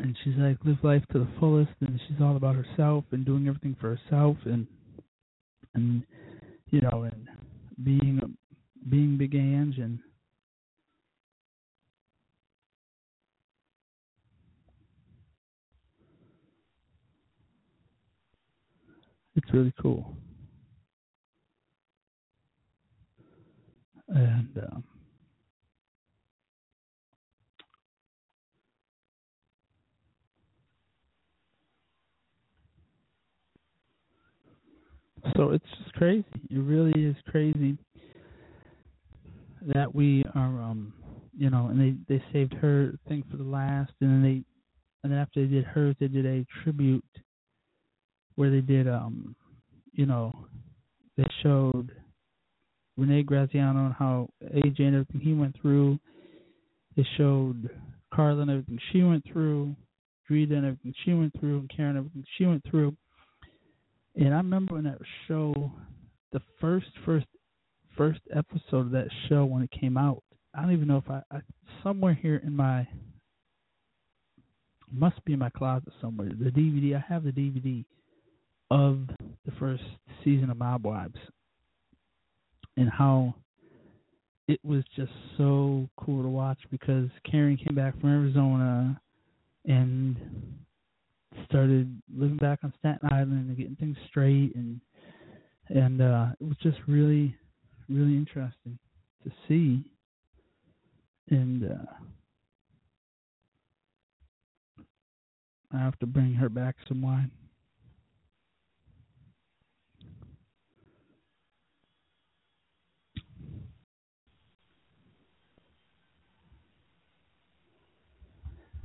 [0.00, 3.48] And she's like live life to the fullest, and she's all about herself and doing
[3.48, 4.66] everything for herself, and
[5.74, 6.04] and
[6.70, 7.28] you know, and
[7.82, 8.36] being
[8.88, 9.98] being Big Ang and
[19.36, 20.16] it's really cool.
[24.08, 24.84] And um,
[35.36, 36.24] so it's just crazy.
[36.50, 37.76] It really is crazy
[39.74, 40.92] that we are, um,
[41.36, 44.44] you know, and they they saved her thing for the last, and then they,
[45.02, 47.04] and then after they did hers, they did a tribute
[48.36, 49.34] where they did um
[49.92, 50.32] you know
[51.16, 51.90] they showed
[52.96, 55.98] Renee Graziano and how AJ and everything he went through.
[56.96, 57.68] They showed
[58.14, 59.74] Carla and everything she went through,
[60.28, 62.96] Drita and everything she went through, and Karen and everything she went through.
[64.18, 64.98] And I remember when that
[65.28, 65.72] show,
[66.32, 67.26] the first first
[67.96, 70.22] first episode of that show when it came out.
[70.54, 71.40] I don't even know if I, I
[71.84, 72.86] somewhere here in my
[74.90, 76.28] must be in my closet somewhere.
[76.28, 77.84] The DVD I have the DVD
[78.70, 79.08] of
[79.46, 79.84] the first
[80.24, 81.18] season of Mob Wives
[82.76, 83.34] and how
[84.48, 89.00] it was just so cool to watch because Karen came back from Arizona
[89.66, 90.16] and
[91.46, 94.80] started living back on Staten Island and getting things straight and
[95.68, 97.34] and uh it was just really
[97.88, 98.78] really interesting
[99.24, 99.84] to see
[101.30, 101.92] and uh
[105.72, 107.30] I have to bring her back some wine.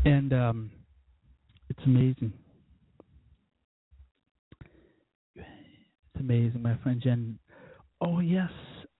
[0.06, 0.72] and um,
[1.70, 2.34] it's amazing.
[5.36, 7.40] It's amazing, my friend Jen.
[8.02, 8.50] Oh yes,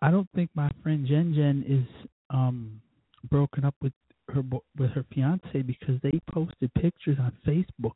[0.02, 2.82] I don't think my friend Jen Jen is um,
[3.30, 3.94] broken up with
[4.30, 4.44] her
[4.78, 7.96] with her fiance because they posted pictures on Facebook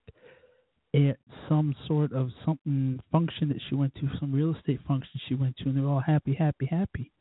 [0.93, 1.17] at
[1.49, 5.55] some sort of something function that she went to, some real estate function she went
[5.57, 7.11] to, and they're all happy, happy, happy.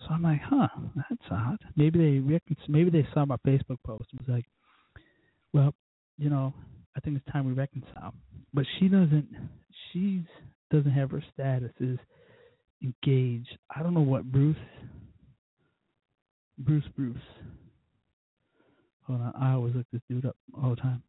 [0.00, 1.58] So I'm like, huh, that's odd.
[1.76, 4.06] Maybe they recon- maybe they saw my Facebook post.
[4.10, 4.46] and was like,
[5.52, 5.74] well,
[6.18, 6.52] you know,
[6.96, 8.14] I think it's time we reconcile.
[8.52, 9.28] But she doesn't.
[9.92, 10.24] She's
[10.70, 11.98] doesn't have her status is
[12.82, 13.56] engaged.
[13.74, 14.56] I don't know what Bruce.
[16.58, 17.16] Bruce Bruce.
[19.06, 21.02] Hold on, I always look this dude up all the time.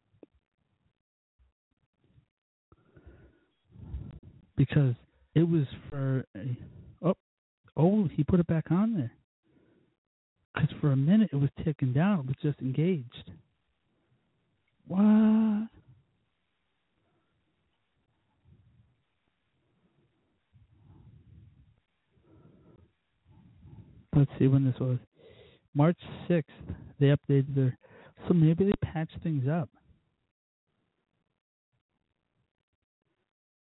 [4.57, 4.95] Because
[5.33, 6.57] it was for a,
[7.01, 7.15] oh
[7.75, 9.11] oh he put it back on there.
[10.53, 12.21] Because for a minute it was ticking down.
[12.21, 13.31] It was just engaged.
[14.87, 15.67] What?
[24.15, 24.97] Let's see when this was.
[25.73, 25.97] March
[26.29, 26.43] 6th,
[26.99, 27.77] they updated their.
[28.27, 29.69] So maybe they patched things up.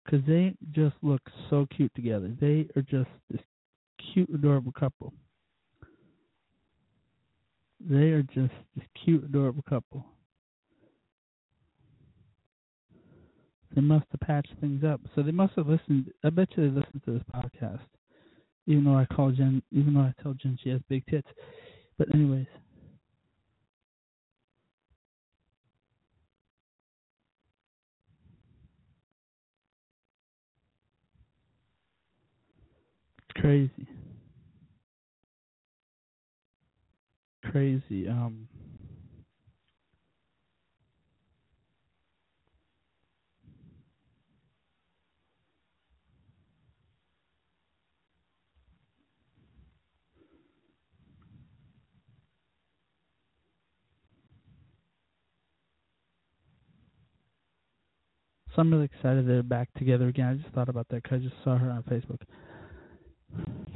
[0.05, 2.31] Because they just look so cute together.
[2.39, 3.41] They are just this
[4.13, 5.13] cute, adorable couple.
[7.79, 10.05] They are just this cute, adorable couple.
[13.75, 15.01] They must have patched things up.
[15.15, 16.11] So they must have listened.
[16.23, 17.79] I bet you they listened to this podcast.
[18.67, 21.27] Even though I call Jen, even though I tell Jen she has big tits.
[21.97, 22.47] But anyways.
[33.35, 33.87] Crazy.
[37.51, 38.07] Crazy.
[38.07, 38.47] Um
[58.55, 60.27] So I'm really excited they're back together again.
[60.27, 62.19] I just thought about that because I just saw her on Facebook.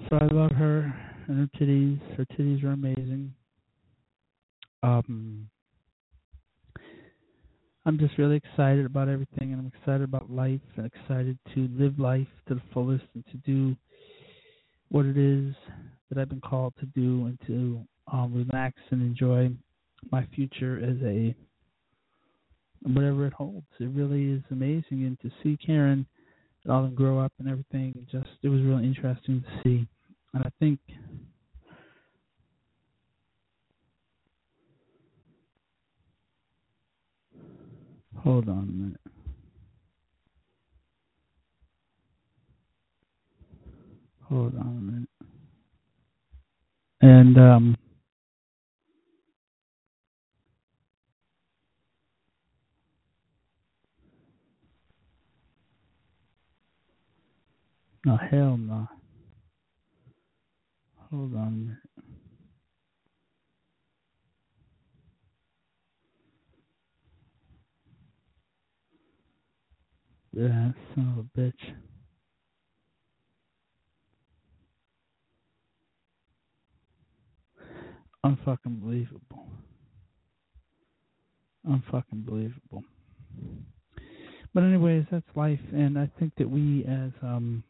[0.10, 0.94] So I love her
[1.28, 2.00] and her titties.
[2.16, 3.34] Her titties are amazing.
[4.84, 5.50] Um,
[7.88, 11.98] I'm just really excited about everything, and I'm excited about life, and excited to live
[11.98, 13.76] life to the fullest, and to do
[14.90, 15.56] what it is
[16.10, 19.50] that I've been called to do, and to um, relax and enjoy
[20.12, 21.34] my future as a
[22.84, 23.66] whatever it holds.
[23.80, 26.06] It really is amazing, and to see Karen
[26.64, 29.88] and all them grow up and everything, just it was really interesting to see.
[30.34, 30.80] And I think
[38.18, 39.02] hold on a minute.
[44.30, 45.10] Hold on a minute.
[47.02, 47.78] And um
[58.08, 58.88] No, hell no.
[61.12, 61.78] Hold on a minute.
[70.34, 71.76] Yeah, son of a bitch.
[78.26, 79.48] Unfucking believable.
[81.68, 82.84] Unfucking believable.
[84.54, 87.64] But anyways, that's life and I think that we as um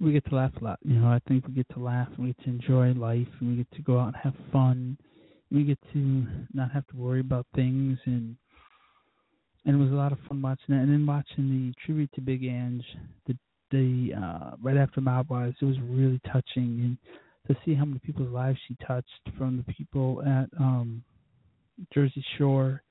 [0.00, 0.78] we get to laugh a lot.
[0.82, 3.56] You know, I think we get to laugh we get to enjoy life and we
[3.56, 4.96] get to go out and have fun.
[5.50, 8.36] We get to not have to worry about things and
[9.66, 10.80] and it was a lot of fun watching that.
[10.82, 12.82] And then watching the tribute to Big Ang,
[13.26, 13.36] the
[13.70, 16.98] the uh right after Mob Wives, it was really touching and
[17.48, 21.02] to see how many people's lives she touched from the people at um
[21.92, 22.82] Jersey Shore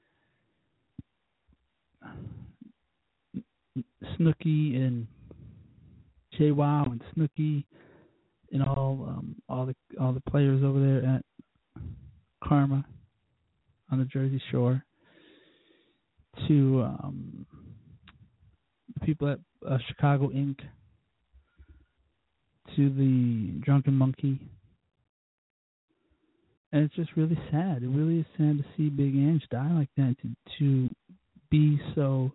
[4.18, 5.08] Snooki and
[6.40, 7.66] JWoww and Snooki
[8.52, 11.26] and all um all the all the players over there at
[12.44, 12.86] Karma
[13.92, 14.84] on the Jersey Shore
[16.48, 17.46] to um
[18.94, 20.58] the people at uh, Chicago Inc.
[22.76, 24.40] to the Drunken Monkey.
[26.72, 27.82] And it's just really sad.
[27.82, 30.16] It really is sad to see Big Ang die like that.
[30.22, 30.30] To
[30.60, 30.90] to
[31.50, 32.32] be so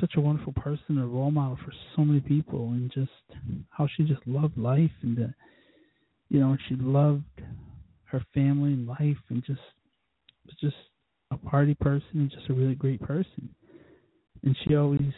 [0.00, 3.10] such a wonderful person, a role model for so many people, and just
[3.70, 5.34] how she just loved life and the,
[6.28, 7.24] you know, she loved
[8.04, 9.60] her family and life, and just
[10.46, 10.76] was just
[11.30, 13.50] a party person and just a really great person.
[14.44, 15.12] And she always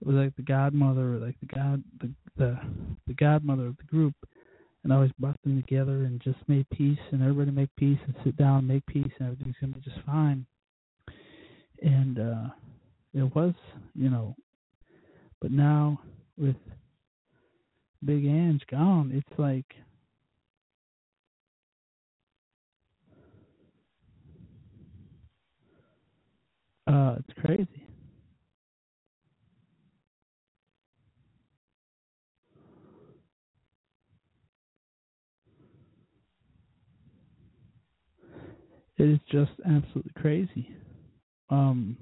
[0.00, 2.58] was like the godmother, or like the god, the the
[3.06, 4.14] the godmother of the group,
[4.82, 8.36] and always brought them together and just made peace, and everybody make peace and sit
[8.36, 10.46] down and make peace, and everything's gonna be just fine.
[11.82, 12.48] And uh
[13.14, 13.54] it was,
[13.94, 14.34] you know,
[15.40, 16.00] but now
[16.36, 16.56] with
[18.04, 19.72] Big Ang gone, it's like
[26.86, 27.86] uh it's crazy.
[38.96, 40.68] It is just absolutely crazy.
[41.50, 41.96] Um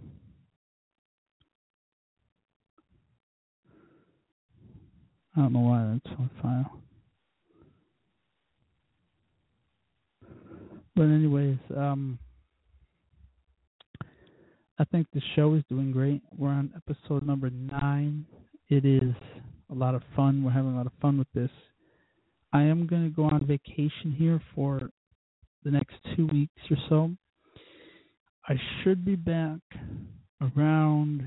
[5.36, 6.80] I don't know why that's on file.
[10.94, 12.18] But anyways, um
[14.78, 16.22] I think the show is doing great.
[16.36, 18.26] We're on episode number nine
[18.68, 19.14] It is
[19.70, 20.42] a lot of fun.
[20.42, 21.50] We're having a lot of fun with this.
[22.52, 24.90] I am going to go on vacation here for
[25.64, 27.10] the next two weeks or so.
[28.46, 29.60] I should be back
[30.40, 31.26] around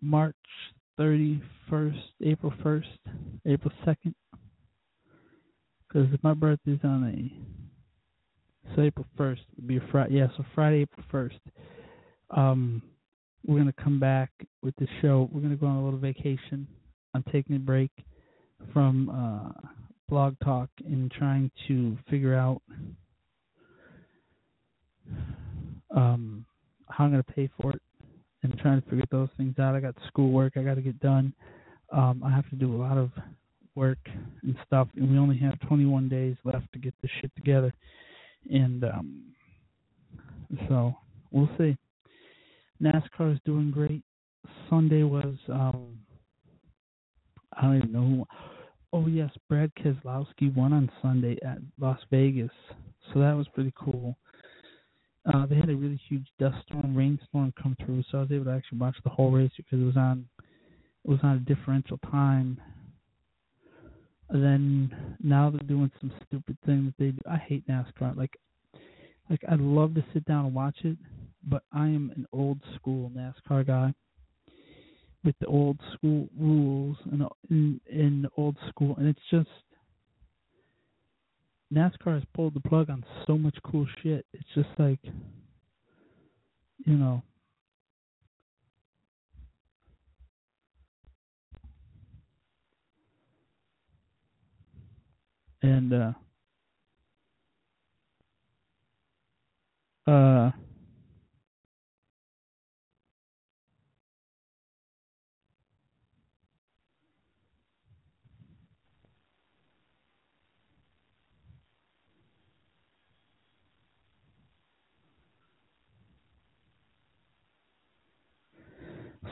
[0.00, 0.34] March
[0.98, 2.98] 31st, April 1st,
[3.46, 4.14] April 2nd.
[5.86, 8.74] Because my birthday's on a.
[8.74, 10.16] So April 1st would be a Friday.
[10.16, 12.36] Yeah, so Friday, April 1st.
[12.36, 12.82] Um,
[13.46, 14.30] we're going to come back
[14.62, 15.30] with the show.
[15.32, 16.66] We're going to go on a little vacation.
[17.14, 17.90] I'm taking a break
[18.72, 19.68] from uh,
[20.08, 22.60] Blog Talk and trying to figure out
[25.94, 26.44] um,
[26.90, 27.82] how I'm going to pay for it
[28.42, 29.74] and trying to figure those things out.
[29.74, 31.32] I got schoolwork I got to get done.
[31.92, 33.10] Um, I have to do a lot of
[33.74, 33.98] work
[34.42, 37.72] and stuff, and we only have 21 days left to get this shit together.
[38.50, 39.22] And um,
[40.68, 40.94] so
[41.30, 41.76] we'll see.
[42.82, 44.02] NASCAR is doing great.
[44.68, 45.98] Sunday was um,
[47.56, 48.26] I don't even know who.
[48.92, 52.50] Oh yes, Brad Keselowski won on Sunday at Las Vegas,
[53.12, 54.16] so that was pretty cool.
[55.32, 58.46] Uh, they had a really huge dust storm, rainstorm come through, so I was able
[58.46, 60.26] to actually watch the whole race because it was on
[61.04, 62.60] it was on a differential time.
[64.30, 67.20] And then now they're doing some stupid thing that they do.
[67.30, 68.16] I hate NASCAR.
[68.16, 68.38] Like,
[69.30, 70.98] like I'd love to sit down and watch it,
[71.46, 73.94] but I am an old school NASCAR guy
[75.24, 79.48] with the old school rules and in, in old school, and it's just
[81.72, 84.24] NASCAR has pulled the plug on so much cool shit.
[84.32, 85.00] It's just like,
[86.86, 87.22] you know,
[95.62, 96.12] and uh,
[100.10, 100.50] uh,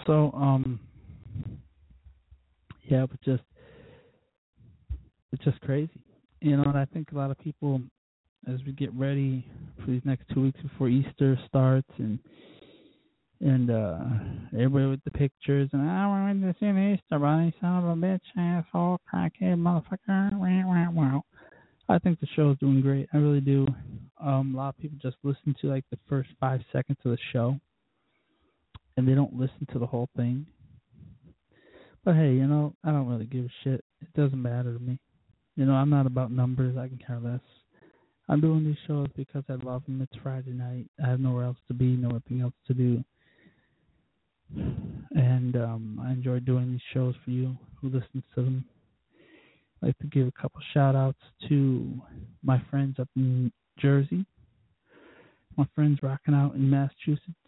[0.06, 0.78] So, um,
[2.84, 3.42] yeah, but just
[5.32, 6.00] it's just crazy,
[6.40, 6.64] you know.
[6.64, 7.80] And I think a lot of people,
[8.48, 9.44] as we get ready
[9.80, 12.18] for these next two weeks before Easter starts, and
[13.40, 13.98] and uh
[14.54, 18.20] everybody with the pictures, and I want to see Easter bunny, son of a bitch,
[18.38, 20.32] asshole, crackhead, motherfucker.
[20.38, 21.22] Wow, wow, wow.
[21.88, 23.08] I think the show is doing great.
[23.12, 23.66] I really do.
[24.20, 27.18] Um, a lot of people just listen to like the first five seconds of the
[27.32, 27.60] show
[28.96, 30.46] and they don't listen to the whole thing.
[32.04, 33.84] But hey, you know, I don't really give a shit.
[34.00, 34.98] It doesn't matter to me.
[35.56, 36.76] You know, I'm not about numbers.
[36.76, 37.40] I can care less.
[38.28, 40.02] I'm doing these shows because I love them.
[40.02, 40.86] It's Friday night.
[41.02, 43.04] I have nowhere else to be, nothing else to do.
[44.54, 48.64] And um I enjoy doing these shows for you who listens to them.
[49.82, 51.18] I'd like to give a couple shout outs
[51.48, 52.00] to
[52.42, 54.24] my friends up in Jersey,
[55.56, 57.45] my friends rocking out in Massachusetts,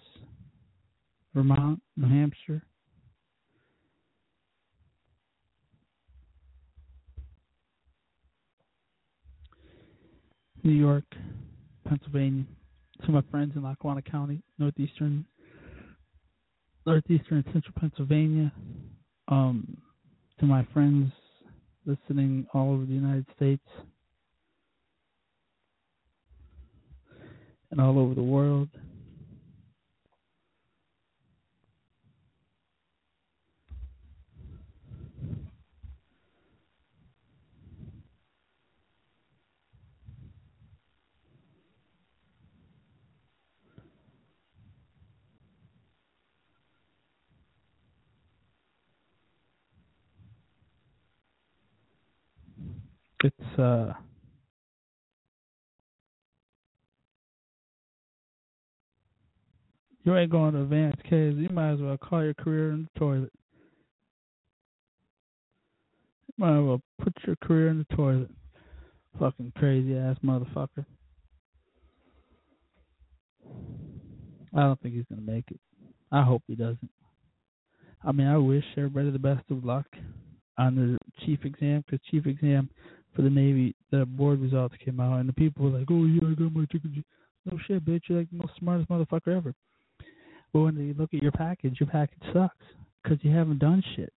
[1.39, 2.61] Vermont, New Hampshire.
[10.65, 11.05] New York,
[11.89, 12.43] Pennsylvania.
[13.07, 15.25] To my friends in Lackawanna County, northeastern,
[16.85, 18.53] northeastern central Pennsylvania.
[19.29, 19.77] Um,
[20.41, 21.13] to my friends
[21.87, 23.63] listening all over the United States
[27.71, 28.71] and all over the world.
[53.29, 53.93] It's uh
[60.05, 62.99] you ain't going to advance kids, you might as well call your career in the
[62.99, 63.33] toilet.
[66.27, 68.31] You might as well put your career in the toilet.
[69.19, 70.87] Fucking crazy ass motherfucker.
[74.57, 75.61] I don't think he's gonna make it.
[76.11, 76.91] I hope he doesn't.
[78.03, 79.87] I mean, I wish everybody the best of luck
[80.57, 82.71] on the chief exam because chief exam
[83.15, 86.29] for the Navy, the board results came out, and the people were like, "Oh yeah,
[86.29, 87.05] I got my chicken."
[87.45, 88.03] No shit, bitch.
[88.09, 89.55] You're like the most smartest motherfucker ever.
[90.53, 92.67] But when they look at your package, your package sucks
[93.03, 94.13] because you haven't done shit.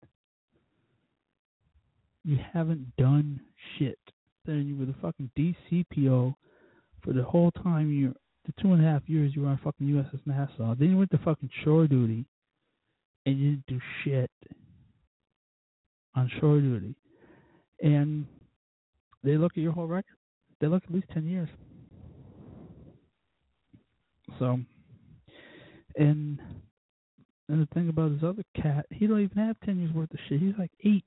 [2.24, 3.40] You haven't done
[3.78, 3.98] shit.
[4.44, 6.34] Then you were the fucking DCPO
[7.02, 8.14] for the whole time you,
[8.46, 10.74] the two and a half years you were on fucking USS Nassau.
[10.74, 12.24] Then you went to fucking shore duty
[13.26, 14.30] and you didn't do shit
[16.14, 16.94] on shore duty,
[17.82, 18.26] and
[19.22, 20.16] they look at your whole record,
[20.60, 21.48] they look at least ten years.
[24.38, 24.60] So,
[25.96, 26.38] and
[27.48, 30.20] and the thing about this other cat, he don't even have ten years worth of
[30.28, 30.40] shit.
[30.40, 31.04] He's like eight.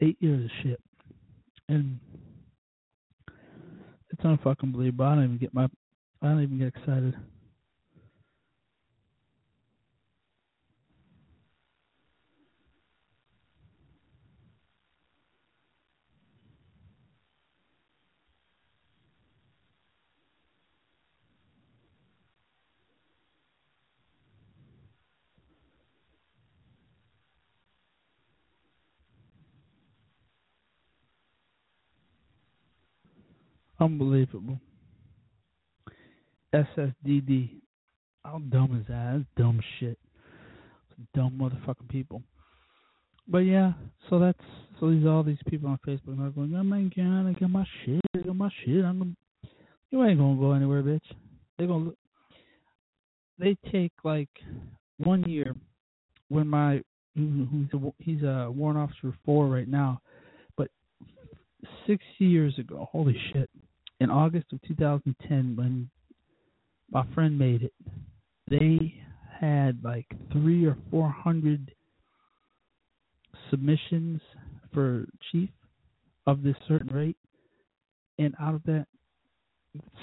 [0.00, 0.80] Eight years of shit.
[1.68, 2.00] And
[4.10, 5.04] it's unfucking believable.
[5.04, 5.68] I don't even get my
[6.22, 7.14] I don't even get excited.
[33.80, 34.58] Unbelievable.
[36.54, 37.60] SSDD.
[38.24, 39.12] How dumb is that?
[39.12, 39.98] That's dumb shit.
[41.14, 42.22] Dumb motherfucking people.
[43.28, 43.72] But yeah,
[44.08, 44.38] so that's
[44.80, 47.66] so these all these people on Facebook are going, Oh my god, I got my
[47.84, 48.84] shit, I got my shit.
[48.84, 49.14] I'm gonna,
[49.90, 51.00] you ain't gonna go anywhere, bitch.
[51.58, 51.90] They're gonna
[53.38, 54.30] they take like
[54.96, 55.54] one year
[56.28, 56.82] when my
[57.14, 60.00] who's a, he's a warrant officer four right now,
[60.56, 60.68] but
[61.86, 63.50] six years ago, holy shit,
[64.00, 65.90] in August of 2010 when
[66.90, 67.74] my friend made it,
[68.50, 68.94] they
[69.40, 71.72] had like three or four hundred
[73.50, 74.20] submissions
[74.72, 75.50] for chief
[76.26, 77.16] of this certain rate,
[78.18, 78.86] and out of that,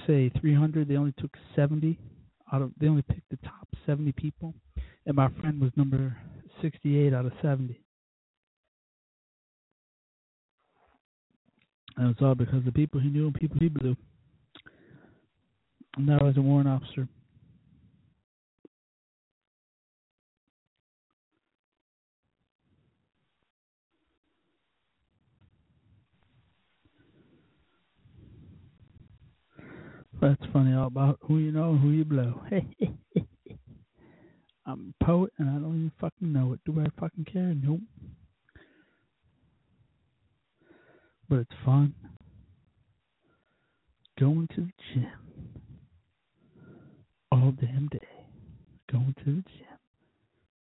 [0.08, 2.00] say 300, they only took 70
[2.52, 2.72] out of.
[2.80, 4.54] They only picked the top 70 people,
[5.06, 6.18] and my friend was number
[6.62, 7.80] 68 out of 70.
[11.98, 13.96] And it's all because of people he knew and people he blew.
[16.00, 17.08] That was a warrant officer.
[30.22, 32.42] That's funny all about who you know and who you blow.
[34.68, 36.60] I'm a poet and I don't even fucking know it.
[36.66, 37.54] Do I fucking care?
[37.56, 37.82] Nope.
[41.30, 41.94] But it's fun.
[44.20, 45.08] Going to the gym
[47.32, 48.00] all damn day.
[48.92, 49.80] Going to the gym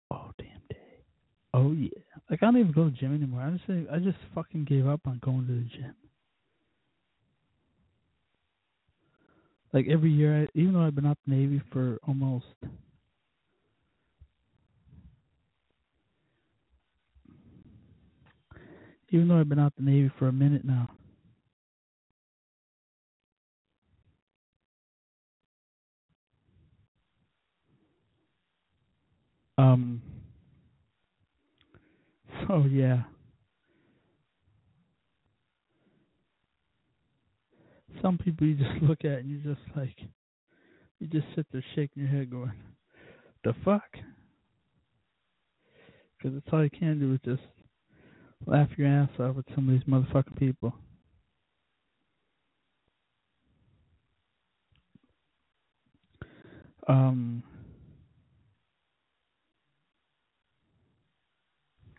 [0.10, 1.04] all damn day.
[1.54, 1.90] Oh yeah.
[2.30, 3.42] Like I don't even go to the gym anymore.
[3.42, 5.96] I just say I just fucking gave up on going to the gym.
[9.74, 12.46] Like every year, I, even though I've been out the Navy for almost
[19.14, 20.90] even though I've been out the Navy for a minute now.
[29.58, 30.02] Um.
[32.48, 33.04] So yeah.
[38.02, 39.96] Some people you just look at and you just like,
[41.00, 42.52] you just sit there shaking your head, going,
[43.44, 43.84] "The fuck."
[46.18, 47.42] Because it's all you can do is just
[48.48, 50.74] laugh your ass off at some of these motherfucking people.
[56.88, 57.44] Um,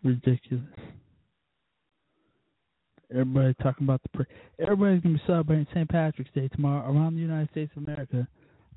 [0.02, 0.64] ridiculous.
[3.10, 4.26] Everybody talking about the pra-
[4.58, 5.88] everybody's gonna be celebrating St.
[5.88, 8.26] Patrick's Day tomorrow around the United States of America,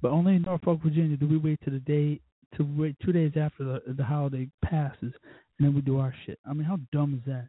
[0.01, 2.21] but only in Norfolk, Virginia, do we wait to the day
[2.55, 5.13] to wait two days after the the holiday passes
[5.59, 6.39] and then we do our shit.
[6.45, 7.47] I mean, how dumb is that?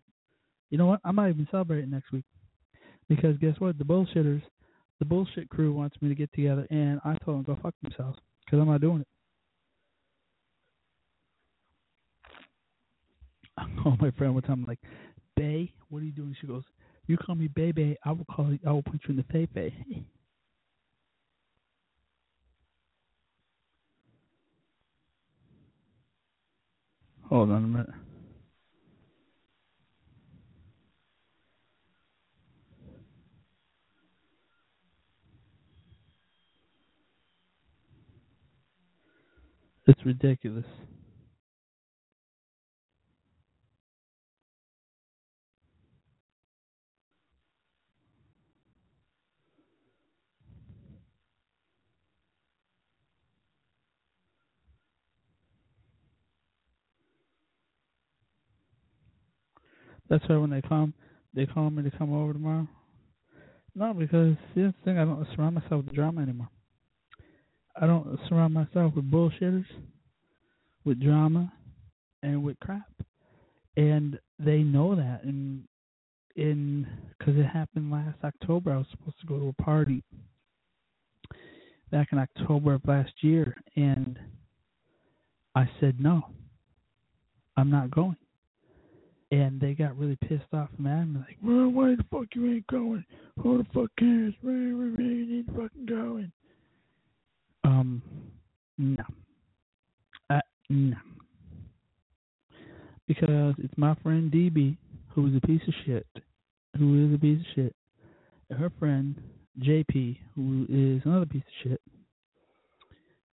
[0.71, 1.01] You know what?
[1.05, 2.25] I might even celebrate it next week
[3.09, 3.79] because guess what?
[3.79, 4.43] The bullshitters,
[4.99, 8.19] the bullshit crew wants me to get together, and I told them go fuck themselves
[8.45, 9.07] because I'm not doing it.
[13.57, 14.81] I called my friend one time like,
[15.37, 16.37] Bay, what are you doing?
[16.41, 16.65] She goes,
[17.07, 19.25] You call me Bay Bay, I will call you I will put you in the
[19.33, 19.75] Fei Fei.
[27.29, 27.91] Hold on a minute.
[39.89, 40.67] It's ridiculous.
[60.11, 60.95] That's why when they come,
[61.35, 62.69] they call me to come over tomorrow.
[63.75, 64.99] No, because the thing.
[64.99, 66.49] I don't surround myself with drama anymore.
[67.81, 69.67] I don't surround myself with bullshitters,
[70.85, 71.53] with drama,
[72.23, 72.91] and with crap,
[73.77, 75.23] and they know that.
[75.23, 75.63] And
[76.35, 80.03] in because it happened last October, I was supposed to go to a party
[81.91, 84.19] back in October of last year, and
[85.55, 86.23] I said no,
[87.57, 88.17] I'm not going.
[89.31, 91.03] And they got really pissed off and mad.
[91.03, 93.05] And like, well, why the fuck you ain't going?
[93.43, 94.33] Who the fuck cares?
[94.41, 96.25] Where you need to fucking go?
[97.79, 98.03] Um,
[98.77, 99.05] no,
[100.31, 100.97] uh, no,
[103.07, 104.77] because it's my friend DB
[105.15, 106.07] who is a piece of shit,
[106.77, 107.77] who is a piece of shit,
[108.51, 109.21] and her friend
[109.61, 111.81] JP who is another piece of shit,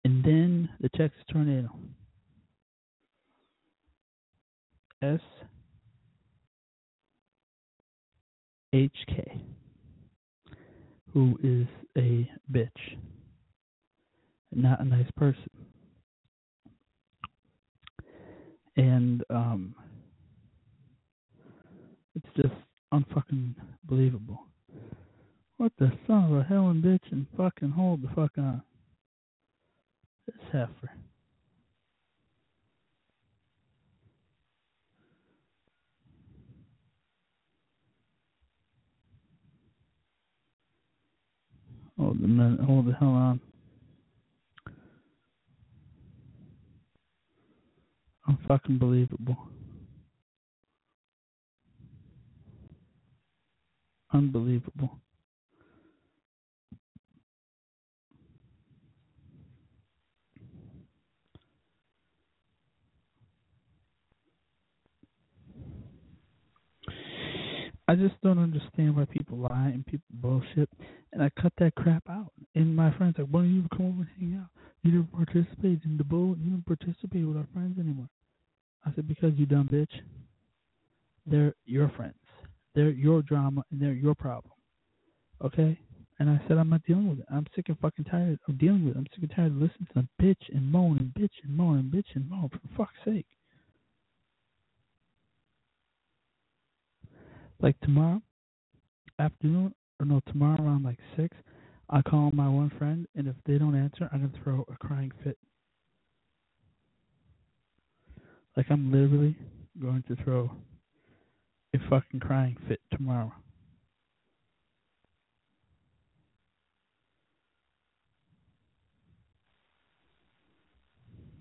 [0.05, 1.71] and then the Texas tornado.
[5.01, 5.21] S
[8.75, 9.41] HK,
[11.13, 11.67] who is
[11.97, 12.69] a bitch,
[14.53, 15.51] not a nice person.
[18.77, 19.75] And um,
[22.15, 22.55] it's just
[22.93, 24.41] unfucking believable.
[25.57, 28.63] What the son of a helen bitch and fucking hold the fuck on.
[30.27, 30.91] This heifer.
[41.99, 43.41] Hold the minute, hold the hell on.
[48.29, 49.37] Unfucking believable.
[54.13, 54.91] Unbelievable.
[67.91, 70.69] I just don't understand why people lie and people bullshit,
[71.15, 72.33] and I cut that crap out.
[72.55, 74.51] And my friends are like, why don't you come over and hang out?
[74.83, 76.37] You didn't participate in the bull.
[76.39, 78.09] You didn't participate with our friends anymore.
[78.87, 80.01] I said because you dumb bitch.
[81.27, 82.15] They're your friends.
[82.75, 84.53] They're your drama and they're your problem.
[85.45, 85.79] Okay?
[86.19, 87.27] And I said I'm not dealing with it.
[87.31, 88.99] I'm sick and fucking tired of dealing with it.
[88.99, 91.79] I'm sick and tired of listening to them bitch and moan and bitch and moan
[91.79, 92.49] and bitch and moan.
[92.49, 93.27] For fuck's sake.
[97.61, 98.23] Like tomorrow
[99.19, 101.37] afternoon, or no, tomorrow around like six,
[101.91, 105.11] I call my one friend, and if they don't answer, I'm gonna throw a crying
[105.25, 105.39] fit.
[108.59, 109.37] Like I'm literally
[109.81, 110.51] going to throw
[111.73, 113.33] a fucking crying fit tomorrow.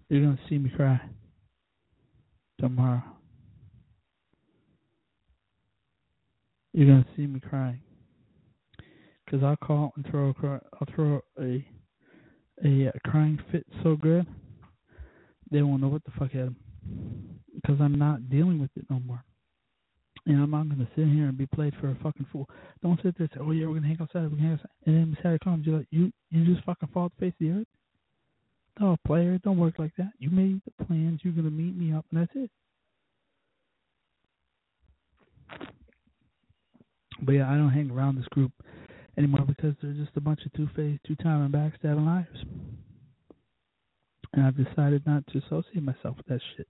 [0.10, 1.02] You're gonna see me cry
[2.60, 3.02] tomorrow.
[6.74, 7.82] You're gonna see me crying.
[9.28, 11.66] Cause I'll call and throw a cry, I'll throw a
[12.64, 14.28] a, crying fit so good
[15.50, 16.58] they won't know what the fuck them.
[17.56, 19.24] Because I'm not dealing with it no more.
[20.26, 22.50] And I'm not gonna sit here and be played for a fucking fool.
[22.84, 24.70] Don't sit there and say, "Oh yeah, we're gonna hang outside, we're gonna hang outside,"
[24.86, 27.40] and then Saturday comes, you're like, "You you just fucking fall to the face of
[27.40, 27.68] the earth."
[28.80, 30.12] No, player, don't work like that.
[30.20, 31.24] You made the plans.
[31.24, 32.52] You're gonna meet me up, and that's it.
[37.22, 38.52] But yeah, I don't hang around this group
[39.18, 42.46] anymore because they're just a bunch of two-faced, two-time and backstabbing liars.
[44.34, 46.68] And I've decided not to associate myself with that shit.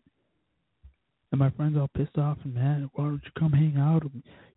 [1.31, 2.89] And my friends all pissed off and mad.
[2.93, 4.03] Why don't you come hang out?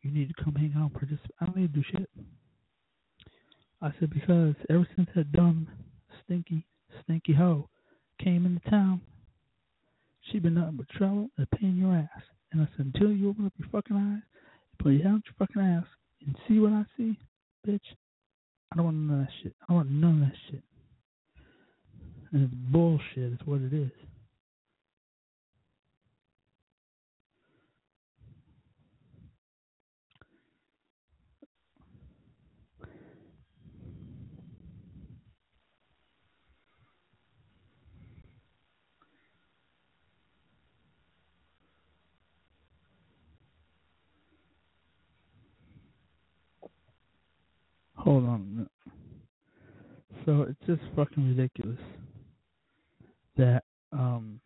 [0.03, 1.35] You need to come hang out and participate.
[1.41, 2.09] I don't need to do shit.
[3.83, 5.67] I said because ever since that dumb,
[6.25, 6.67] stinky,
[7.03, 7.69] stinky hoe
[8.23, 9.01] came into town,
[10.31, 12.23] she been nothing but trouble and a pain in your ass.
[12.53, 14.23] And I said until you open up your fucking eyes,
[14.79, 15.87] put your hand out your fucking ass
[16.27, 17.19] and see what I see,
[17.67, 17.81] bitch.
[18.73, 19.55] I don't want none of that shit.
[19.63, 20.63] I don't want none of that shit.
[22.33, 23.33] And it's bullshit.
[23.33, 23.91] It's what it is.
[48.11, 48.73] Hold on a minute.
[50.27, 51.78] So it's just fucking ridiculous
[53.37, 53.62] that
[53.93, 54.41] um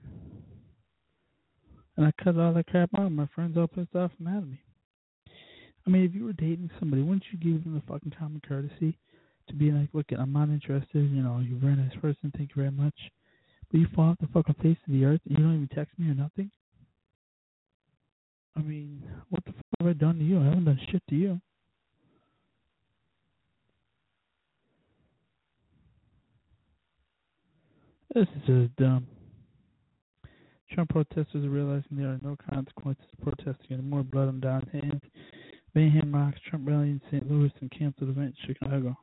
[1.96, 3.10] and I cut all that crap out.
[3.10, 4.60] My friends all pissed off and mad at me.
[5.86, 8.98] I mean, if you were dating somebody, wouldn't you give them the fucking common courtesy
[9.48, 11.10] to be like, look, I'm not interested.
[11.10, 12.34] You know, you're a very nice person.
[12.36, 12.94] Thank you very much.
[13.70, 15.98] But you fall off the fucking face of the earth and you don't even text
[15.98, 16.50] me or nothing.
[18.58, 20.38] I mean, what the fuck have I done to you?
[20.38, 21.40] I haven't done shit to you.
[28.14, 29.08] This is just dumb.
[30.70, 34.04] Trump protesters are realizing there are no consequences to protesting anymore.
[34.04, 35.02] Blood on Don's hands.
[35.74, 37.28] Mayhem rocks Trump rally in St.
[37.28, 38.96] Louis and canceled event in Chicago.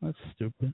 [0.00, 0.72] That's stupid.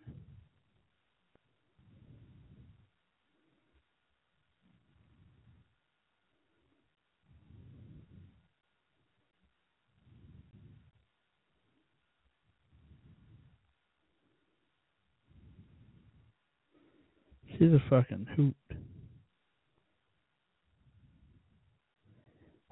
[17.63, 18.57] She's a fucking hoot.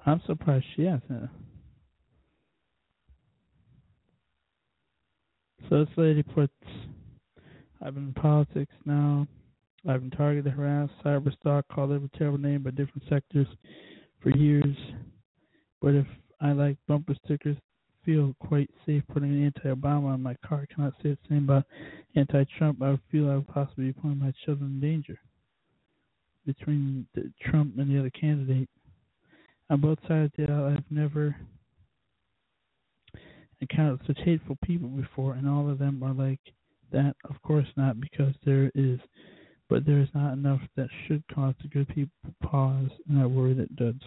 [0.05, 1.29] I'm surprised she hasn't.
[5.69, 6.51] So this lady puts,
[7.81, 9.25] I've been in politics now.
[9.87, 13.47] I've been targeted, harassed, cyberstalked, called every terrible name by different sectors
[14.21, 14.75] for years.
[15.81, 16.07] But if
[16.41, 17.55] I like bumper stickers,
[18.05, 20.67] feel quite safe putting anti-Obama on my car.
[20.69, 21.65] I cannot say the same about
[22.15, 22.81] anti-Trump.
[22.81, 25.19] I feel I would possibly be putting my children in danger
[26.45, 28.69] between the Trump and the other candidate.
[29.69, 31.35] On both sides of the aisle, I've never
[33.61, 36.41] encountered such hateful people before, and all of them are like
[36.91, 37.15] that.
[37.29, 38.99] Of course not, because there is,
[39.69, 42.11] but there is not enough that should cause the good people
[42.43, 44.01] pause, and I worry that does.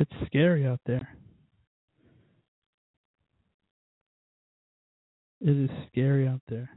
[0.00, 1.08] It's scary out there.
[5.40, 6.70] It is scary out there.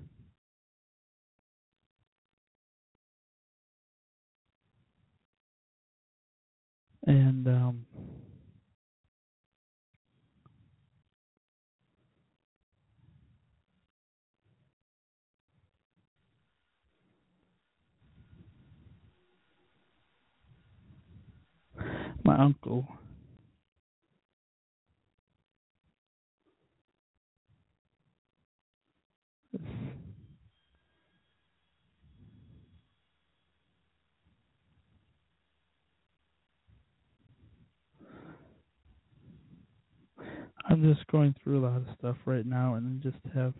[7.07, 7.85] And um
[22.23, 22.87] my uncle
[40.69, 43.53] I'm just going through a lot of stuff right now and I just have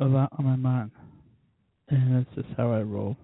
[0.00, 0.92] a lot on my mind.
[1.90, 3.16] And that's just how I roll.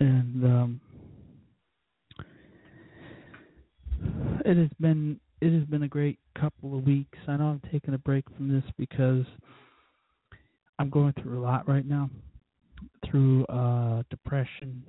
[0.00, 0.80] And um
[4.48, 7.18] it has been it has been a great couple of weeks.
[7.28, 9.24] I know I'm taking a break from this because
[10.78, 12.08] I'm going through a lot right now.
[13.10, 14.84] Through uh depression,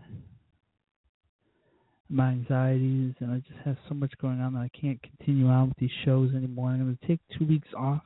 [2.10, 5.70] my anxieties, and I just have so much going on that I can't continue on
[5.70, 6.70] with these shows anymore.
[6.70, 8.04] I'm going to take two weeks off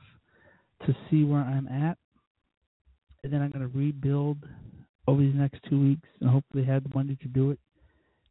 [0.86, 1.98] to see where I'm at,
[3.22, 4.38] and then I'm going to rebuild
[5.06, 7.58] over these next two weeks, and hopefully have the money to do it.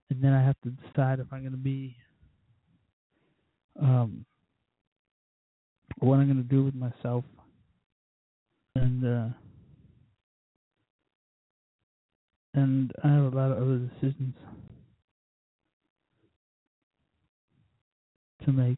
[0.10, 1.96] And then I have to decide if I'm going to be
[3.82, 4.26] um,
[6.00, 7.24] what I'm going to do with myself,
[8.76, 9.28] and uh,
[12.54, 14.36] and I have a lot of other decisions
[18.46, 18.78] to make.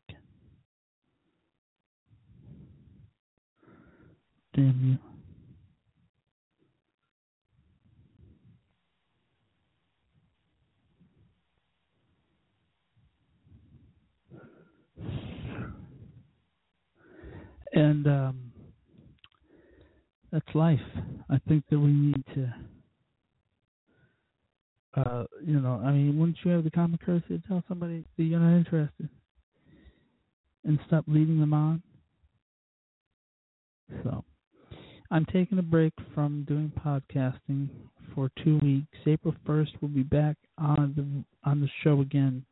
[4.53, 5.14] Damn you.
[17.75, 18.51] And um,
[20.31, 20.79] that's life.
[21.29, 22.53] I think that we need to,
[24.95, 28.23] uh, you know, I mean, wouldn't you have the common courtesy to tell somebody that
[28.23, 29.09] you're not interested
[30.63, 31.83] and stop leading them on?
[34.03, 34.23] So,
[35.11, 37.67] I'm taking a break from doing podcasting
[38.15, 38.97] for two weeks.
[39.05, 42.45] April 1st, we'll be back on the on the show again.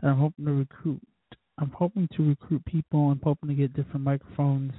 [0.00, 1.00] And I'm hoping to recruit
[1.62, 3.10] I'm hoping to recruit people.
[3.10, 4.72] I'm hoping to get different microphones,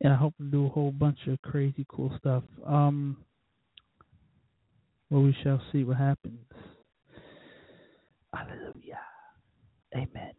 [0.00, 2.42] and I hope to do a whole bunch of crazy cool stuff.
[2.66, 3.18] Um,
[5.10, 6.44] well, we shall see what happens.
[8.34, 8.98] Hallelujah.
[9.94, 10.32] Amen.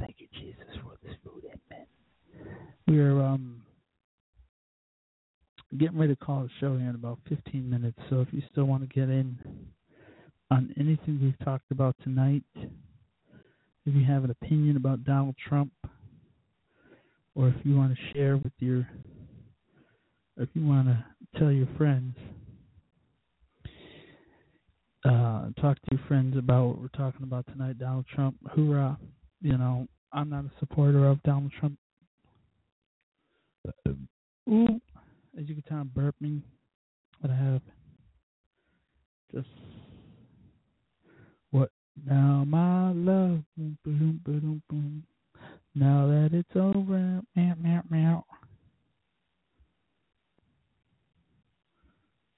[0.00, 1.44] Thank you, Jesus, for this food.
[1.44, 1.86] Amen.
[2.88, 3.62] We are um
[5.78, 7.98] getting ready to call the show here in about 15 minutes.
[8.10, 9.38] So if you still want to get in
[10.50, 12.42] on anything we've talked about tonight
[13.86, 15.72] if you have an opinion about Donald Trump,
[17.34, 18.78] or if you want to share with your,
[20.36, 21.04] or if you want to
[21.38, 22.16] tell your friends,
[25.04, 28.36] uh, talk to your friends about what we're talking about tonight, Donald Trump.
[28.54, 28.98] Hoorah!
[29.40, 31.78] You know, I'm not a supporter of Donald Trump.
[34.48, 34.80] Ooh,
[35.38, 36.40] as you can tell, I'm burping,
[37.22, 37.60] but I have
[39.32, 39.75] Just what
[42.04, 43.42] now, my love?
[43.56, 45.04] Boom, boom, boom, boom.
[45.74, 48.24] Now that it's over, meow, meow, meow.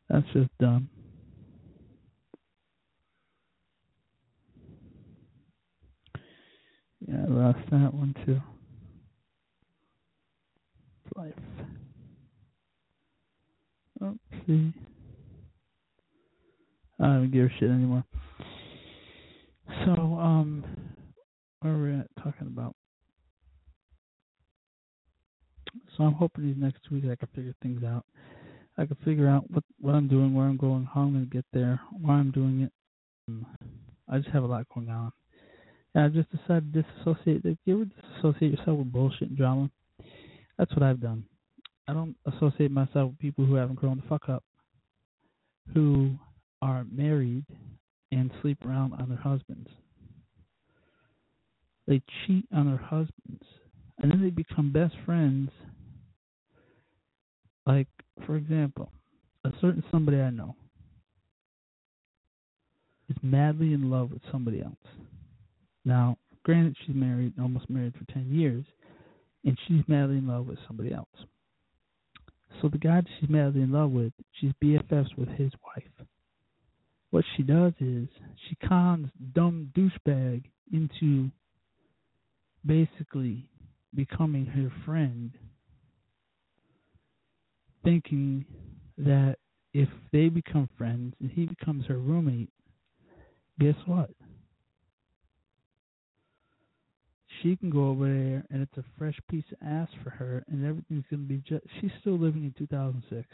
[0.09, 0.89] That's just dumb.
[7.06, 8.40] Yeah, I lost that one too.
[11.06, 11.32] It's life.
[14.02, 14.74] Oopsie.
[17.01, 18.05] I don't give a shit anymore.
[19.89, 20.66] So, um,
[21.60, 22.74] where are we at talking about?
[25.97, 28.05] So I'm hoping these next two weeks I can figure things out.
[28.77, 31.35] I can figure out what what I'm doing, where I'm going, how I'm going to
[31.35, 32.73] get there, why I'm doing it.
[33.28, 33.47] Um,
[34.10, 35.10] I just have a lot going on.
[35.94, 37.59] And I just decided to disassociate.
[37.65, 39.70] You ever disassociate yourself with bullshit and drama,
[40.59, 41.24] that's what I've done.
[41.89, 44.44] I don't associate myself with people who haven't grown the fuck up,
[45.73, 46.19] who
[46.60, 47.47] are married
[48.10, 49.68] and sleep around on their husbands.
[51.86, 53.43] They cheat on their husbands,
[53.98, 55.51] and then they become best friends.
[57.66, 57.89] Like,
[58.26, 58.93] for example,
[59.44, 60.55] a certain somebody I know
[63.09, 64.74] is madly in love with somebody else.
[65.85, 68.64] Now, granted, she's married, almost married for 10 years,
[69.44, 71.09] and she's madly in love with somebody else.
[72.60, 76.06] So the guy she's madly in love with, she's BFFs with his wife.
[77.10, 78.09] What she does is
[78.48, 81.30] she cons dumb douchebag into
[82.64, 83.48] basically
[83.94, 85.32] becoming her friend,
[87.82, 88.44] thinking
[88.98, 89.36] that
[89.72, 92.51] if they become friends and he becomes her roommate,
[93.59, 94.10] guess what?
[97.43, 100.66] She can go over there and it's a fresh piece of ass for her, and
[100.66, 101.64] everything's gonna be just.
[101.80, 103.26] She's still living in 2006,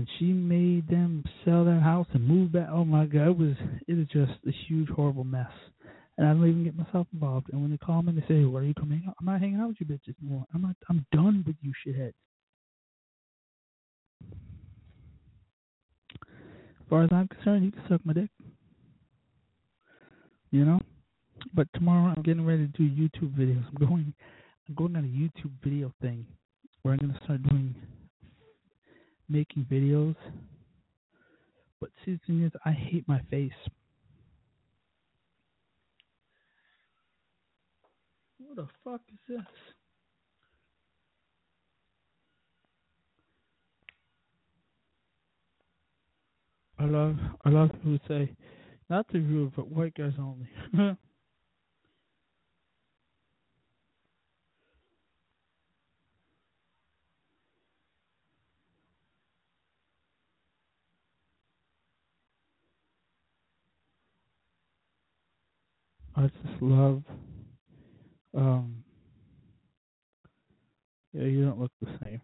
[0.00, 2.68] and she made them sell that house and move back.
[2.72, 3.52] Oh my god, it was
[3.86, 5.50] it was just a huge horrible mess.
[6.16, 7.48] And I don't even get myself involved.
[7.52, 9.42] And when they call me and they say, "Where are you coming out?" I'm not
[9.42, 10.46] hanging out with you bitches anymore.
[10.54, 10.74] I'm not.
[10.88, 12.14] I'm done with you shitheads.
[16.22, 18.30] As far as I'm concerned, you can suck my dick.
[20.50, 20.80] You know.
[21.52, 23.66] But tomorrow I'm getting ready to do YouTube videos.
[23.68, 24.14] I'm going.
[24.66, 26.24] I'm going on a YouTube video thing
[26.80, 27.74] where I'm going to start doing
[29.30, 30.16] making videos.
[31.80, 33.52] But see, the thing is, I hate my face.
[38.38, 39.46] What the fuck is this?
[46.78, 48.34] I love I love people say,
[48.88, 50.96] not the viewer, but white guys only.
[66.20, 67.02] I just love
[68.36, 68.84] um
[71.14, 72.20] yeah, you don't look the same.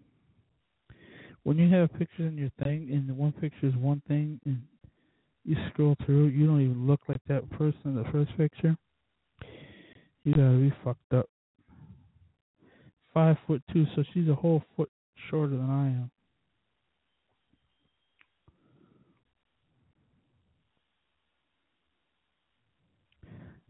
[1.44, 4.62] When you have pictures in your thing and the one picture is one thing and
[5.44, 8.76] you scroll through, you don't even look like that person in the first picture.
[10.24, 11.30] You gotta be fucked up.
[13.14, 14.90] Five foot two, so she's a whole foot
[15.30, 16.10] shorter than I am.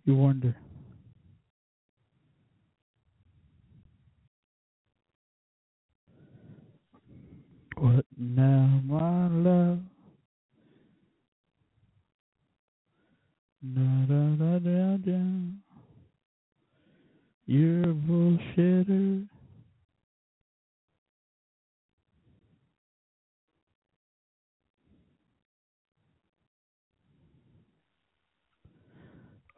[0.06, 0.56] You wonder.
[7.76, 9.80] What now, my love?
[13.74, 15.22] Da da da da da.
[17.46, 19.26] You're a bullshitter.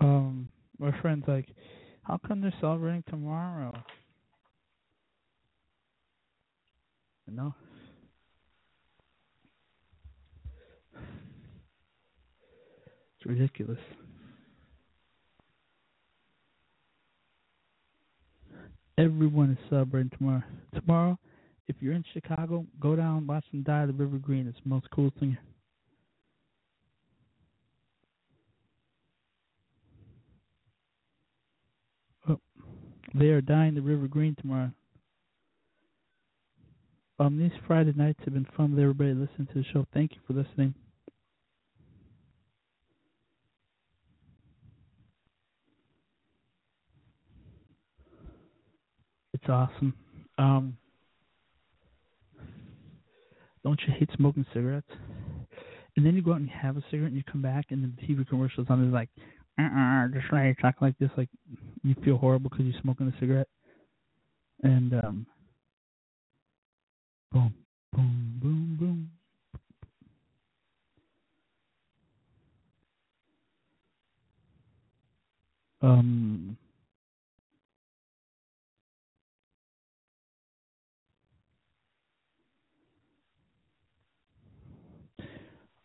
[0.00, 0.48] Um,
[0.78, 1.48] my friend's like,
[2.02, 3.72] how come they're celebrating tomorrow?
[7.30, 7.54] No.
[13.16, 13.78] It's ridiculous.
[18.96, 20.42] Everyone is celebrating tomorrow.
[20.74, 21.18] Tomorrow,
[21.68, 24.48] if you're in Chicago, go down watch them die the River Green.
[24.48, 25.36] It's the most cool thing.
[32.28, 32.40] Oh,
[33.18, 34.70] they are dying the River Green tomorrow.
[37.18, 39.84] Um, these Friday nights have been fun with everybody listening to the show.
[39.92, 40.74] Thank you for listening.
[49.34, 49.94] It's awesome.
[50.36, 50.76] Um,
[53.64, 54.90] don't you hate smoking cigarettes?
[55.98, 57.82] and then you go out and you have a cigarette and you come back and
[57.82, 59.08] the TV commercials on is like,
[59.58, 61.28] uh, uh just why you talk like this, like
[61.84, 63.48] you feel horrible because you're smoking a cigarette,
[64.62, 65.26] and um,
[67.32, 67.54] boom,
[67.94, 69.10] boom, boom, boom.
[75.82, 76.56] Um.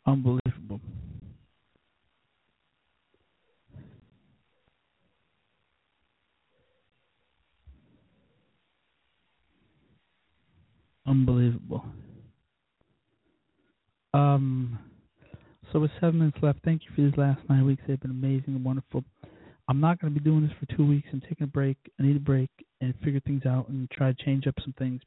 [0.05, 0.81] Unbelievable.
[11.14, 11.85] Unbelievable.
[14.15, 14.80] Um,
[15.72, 17.84] so with seven minutes left, thank you for these last nine weeks.
[17.88, 19.03] They've been amazing and wonderful.
[19.68, 21.07] I'm not going to be doing this for two weeks.
[21.14, 21.77] I'm taking a break.
[21.99, 22.49] I need a break
[22.81, 25.03] and figure things out and try to change up some things.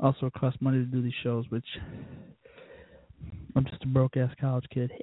[0.00, 1.66] Also, it costs money to do these shows, which
[3.54, 4.90] I'm just a broke ass college kid.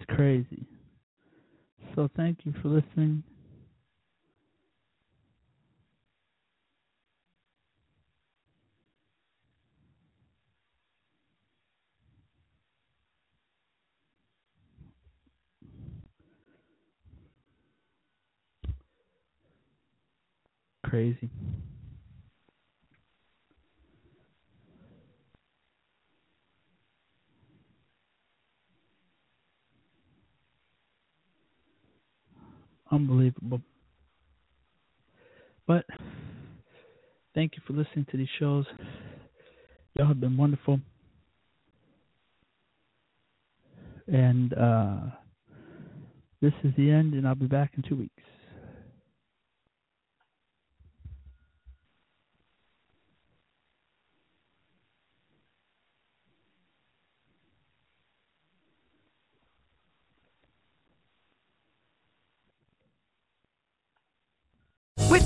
[0.00, 0.66] It's crazy.
[1.96, 3.24] So thank you for listening.
[20.84, 21.30] Crazy.
[32.90, 33.60] Unbelievable.
[35.66, 35.84] But
[37.34, 38.64] thank you for listening to these shows.
[39.94, 40.80] Y'all have been wonderful.
[44.06, 44.96] And uh,
[46.40, 48.12] this is the end, and I'll be back in two weeks.
[65.10, 65.25] With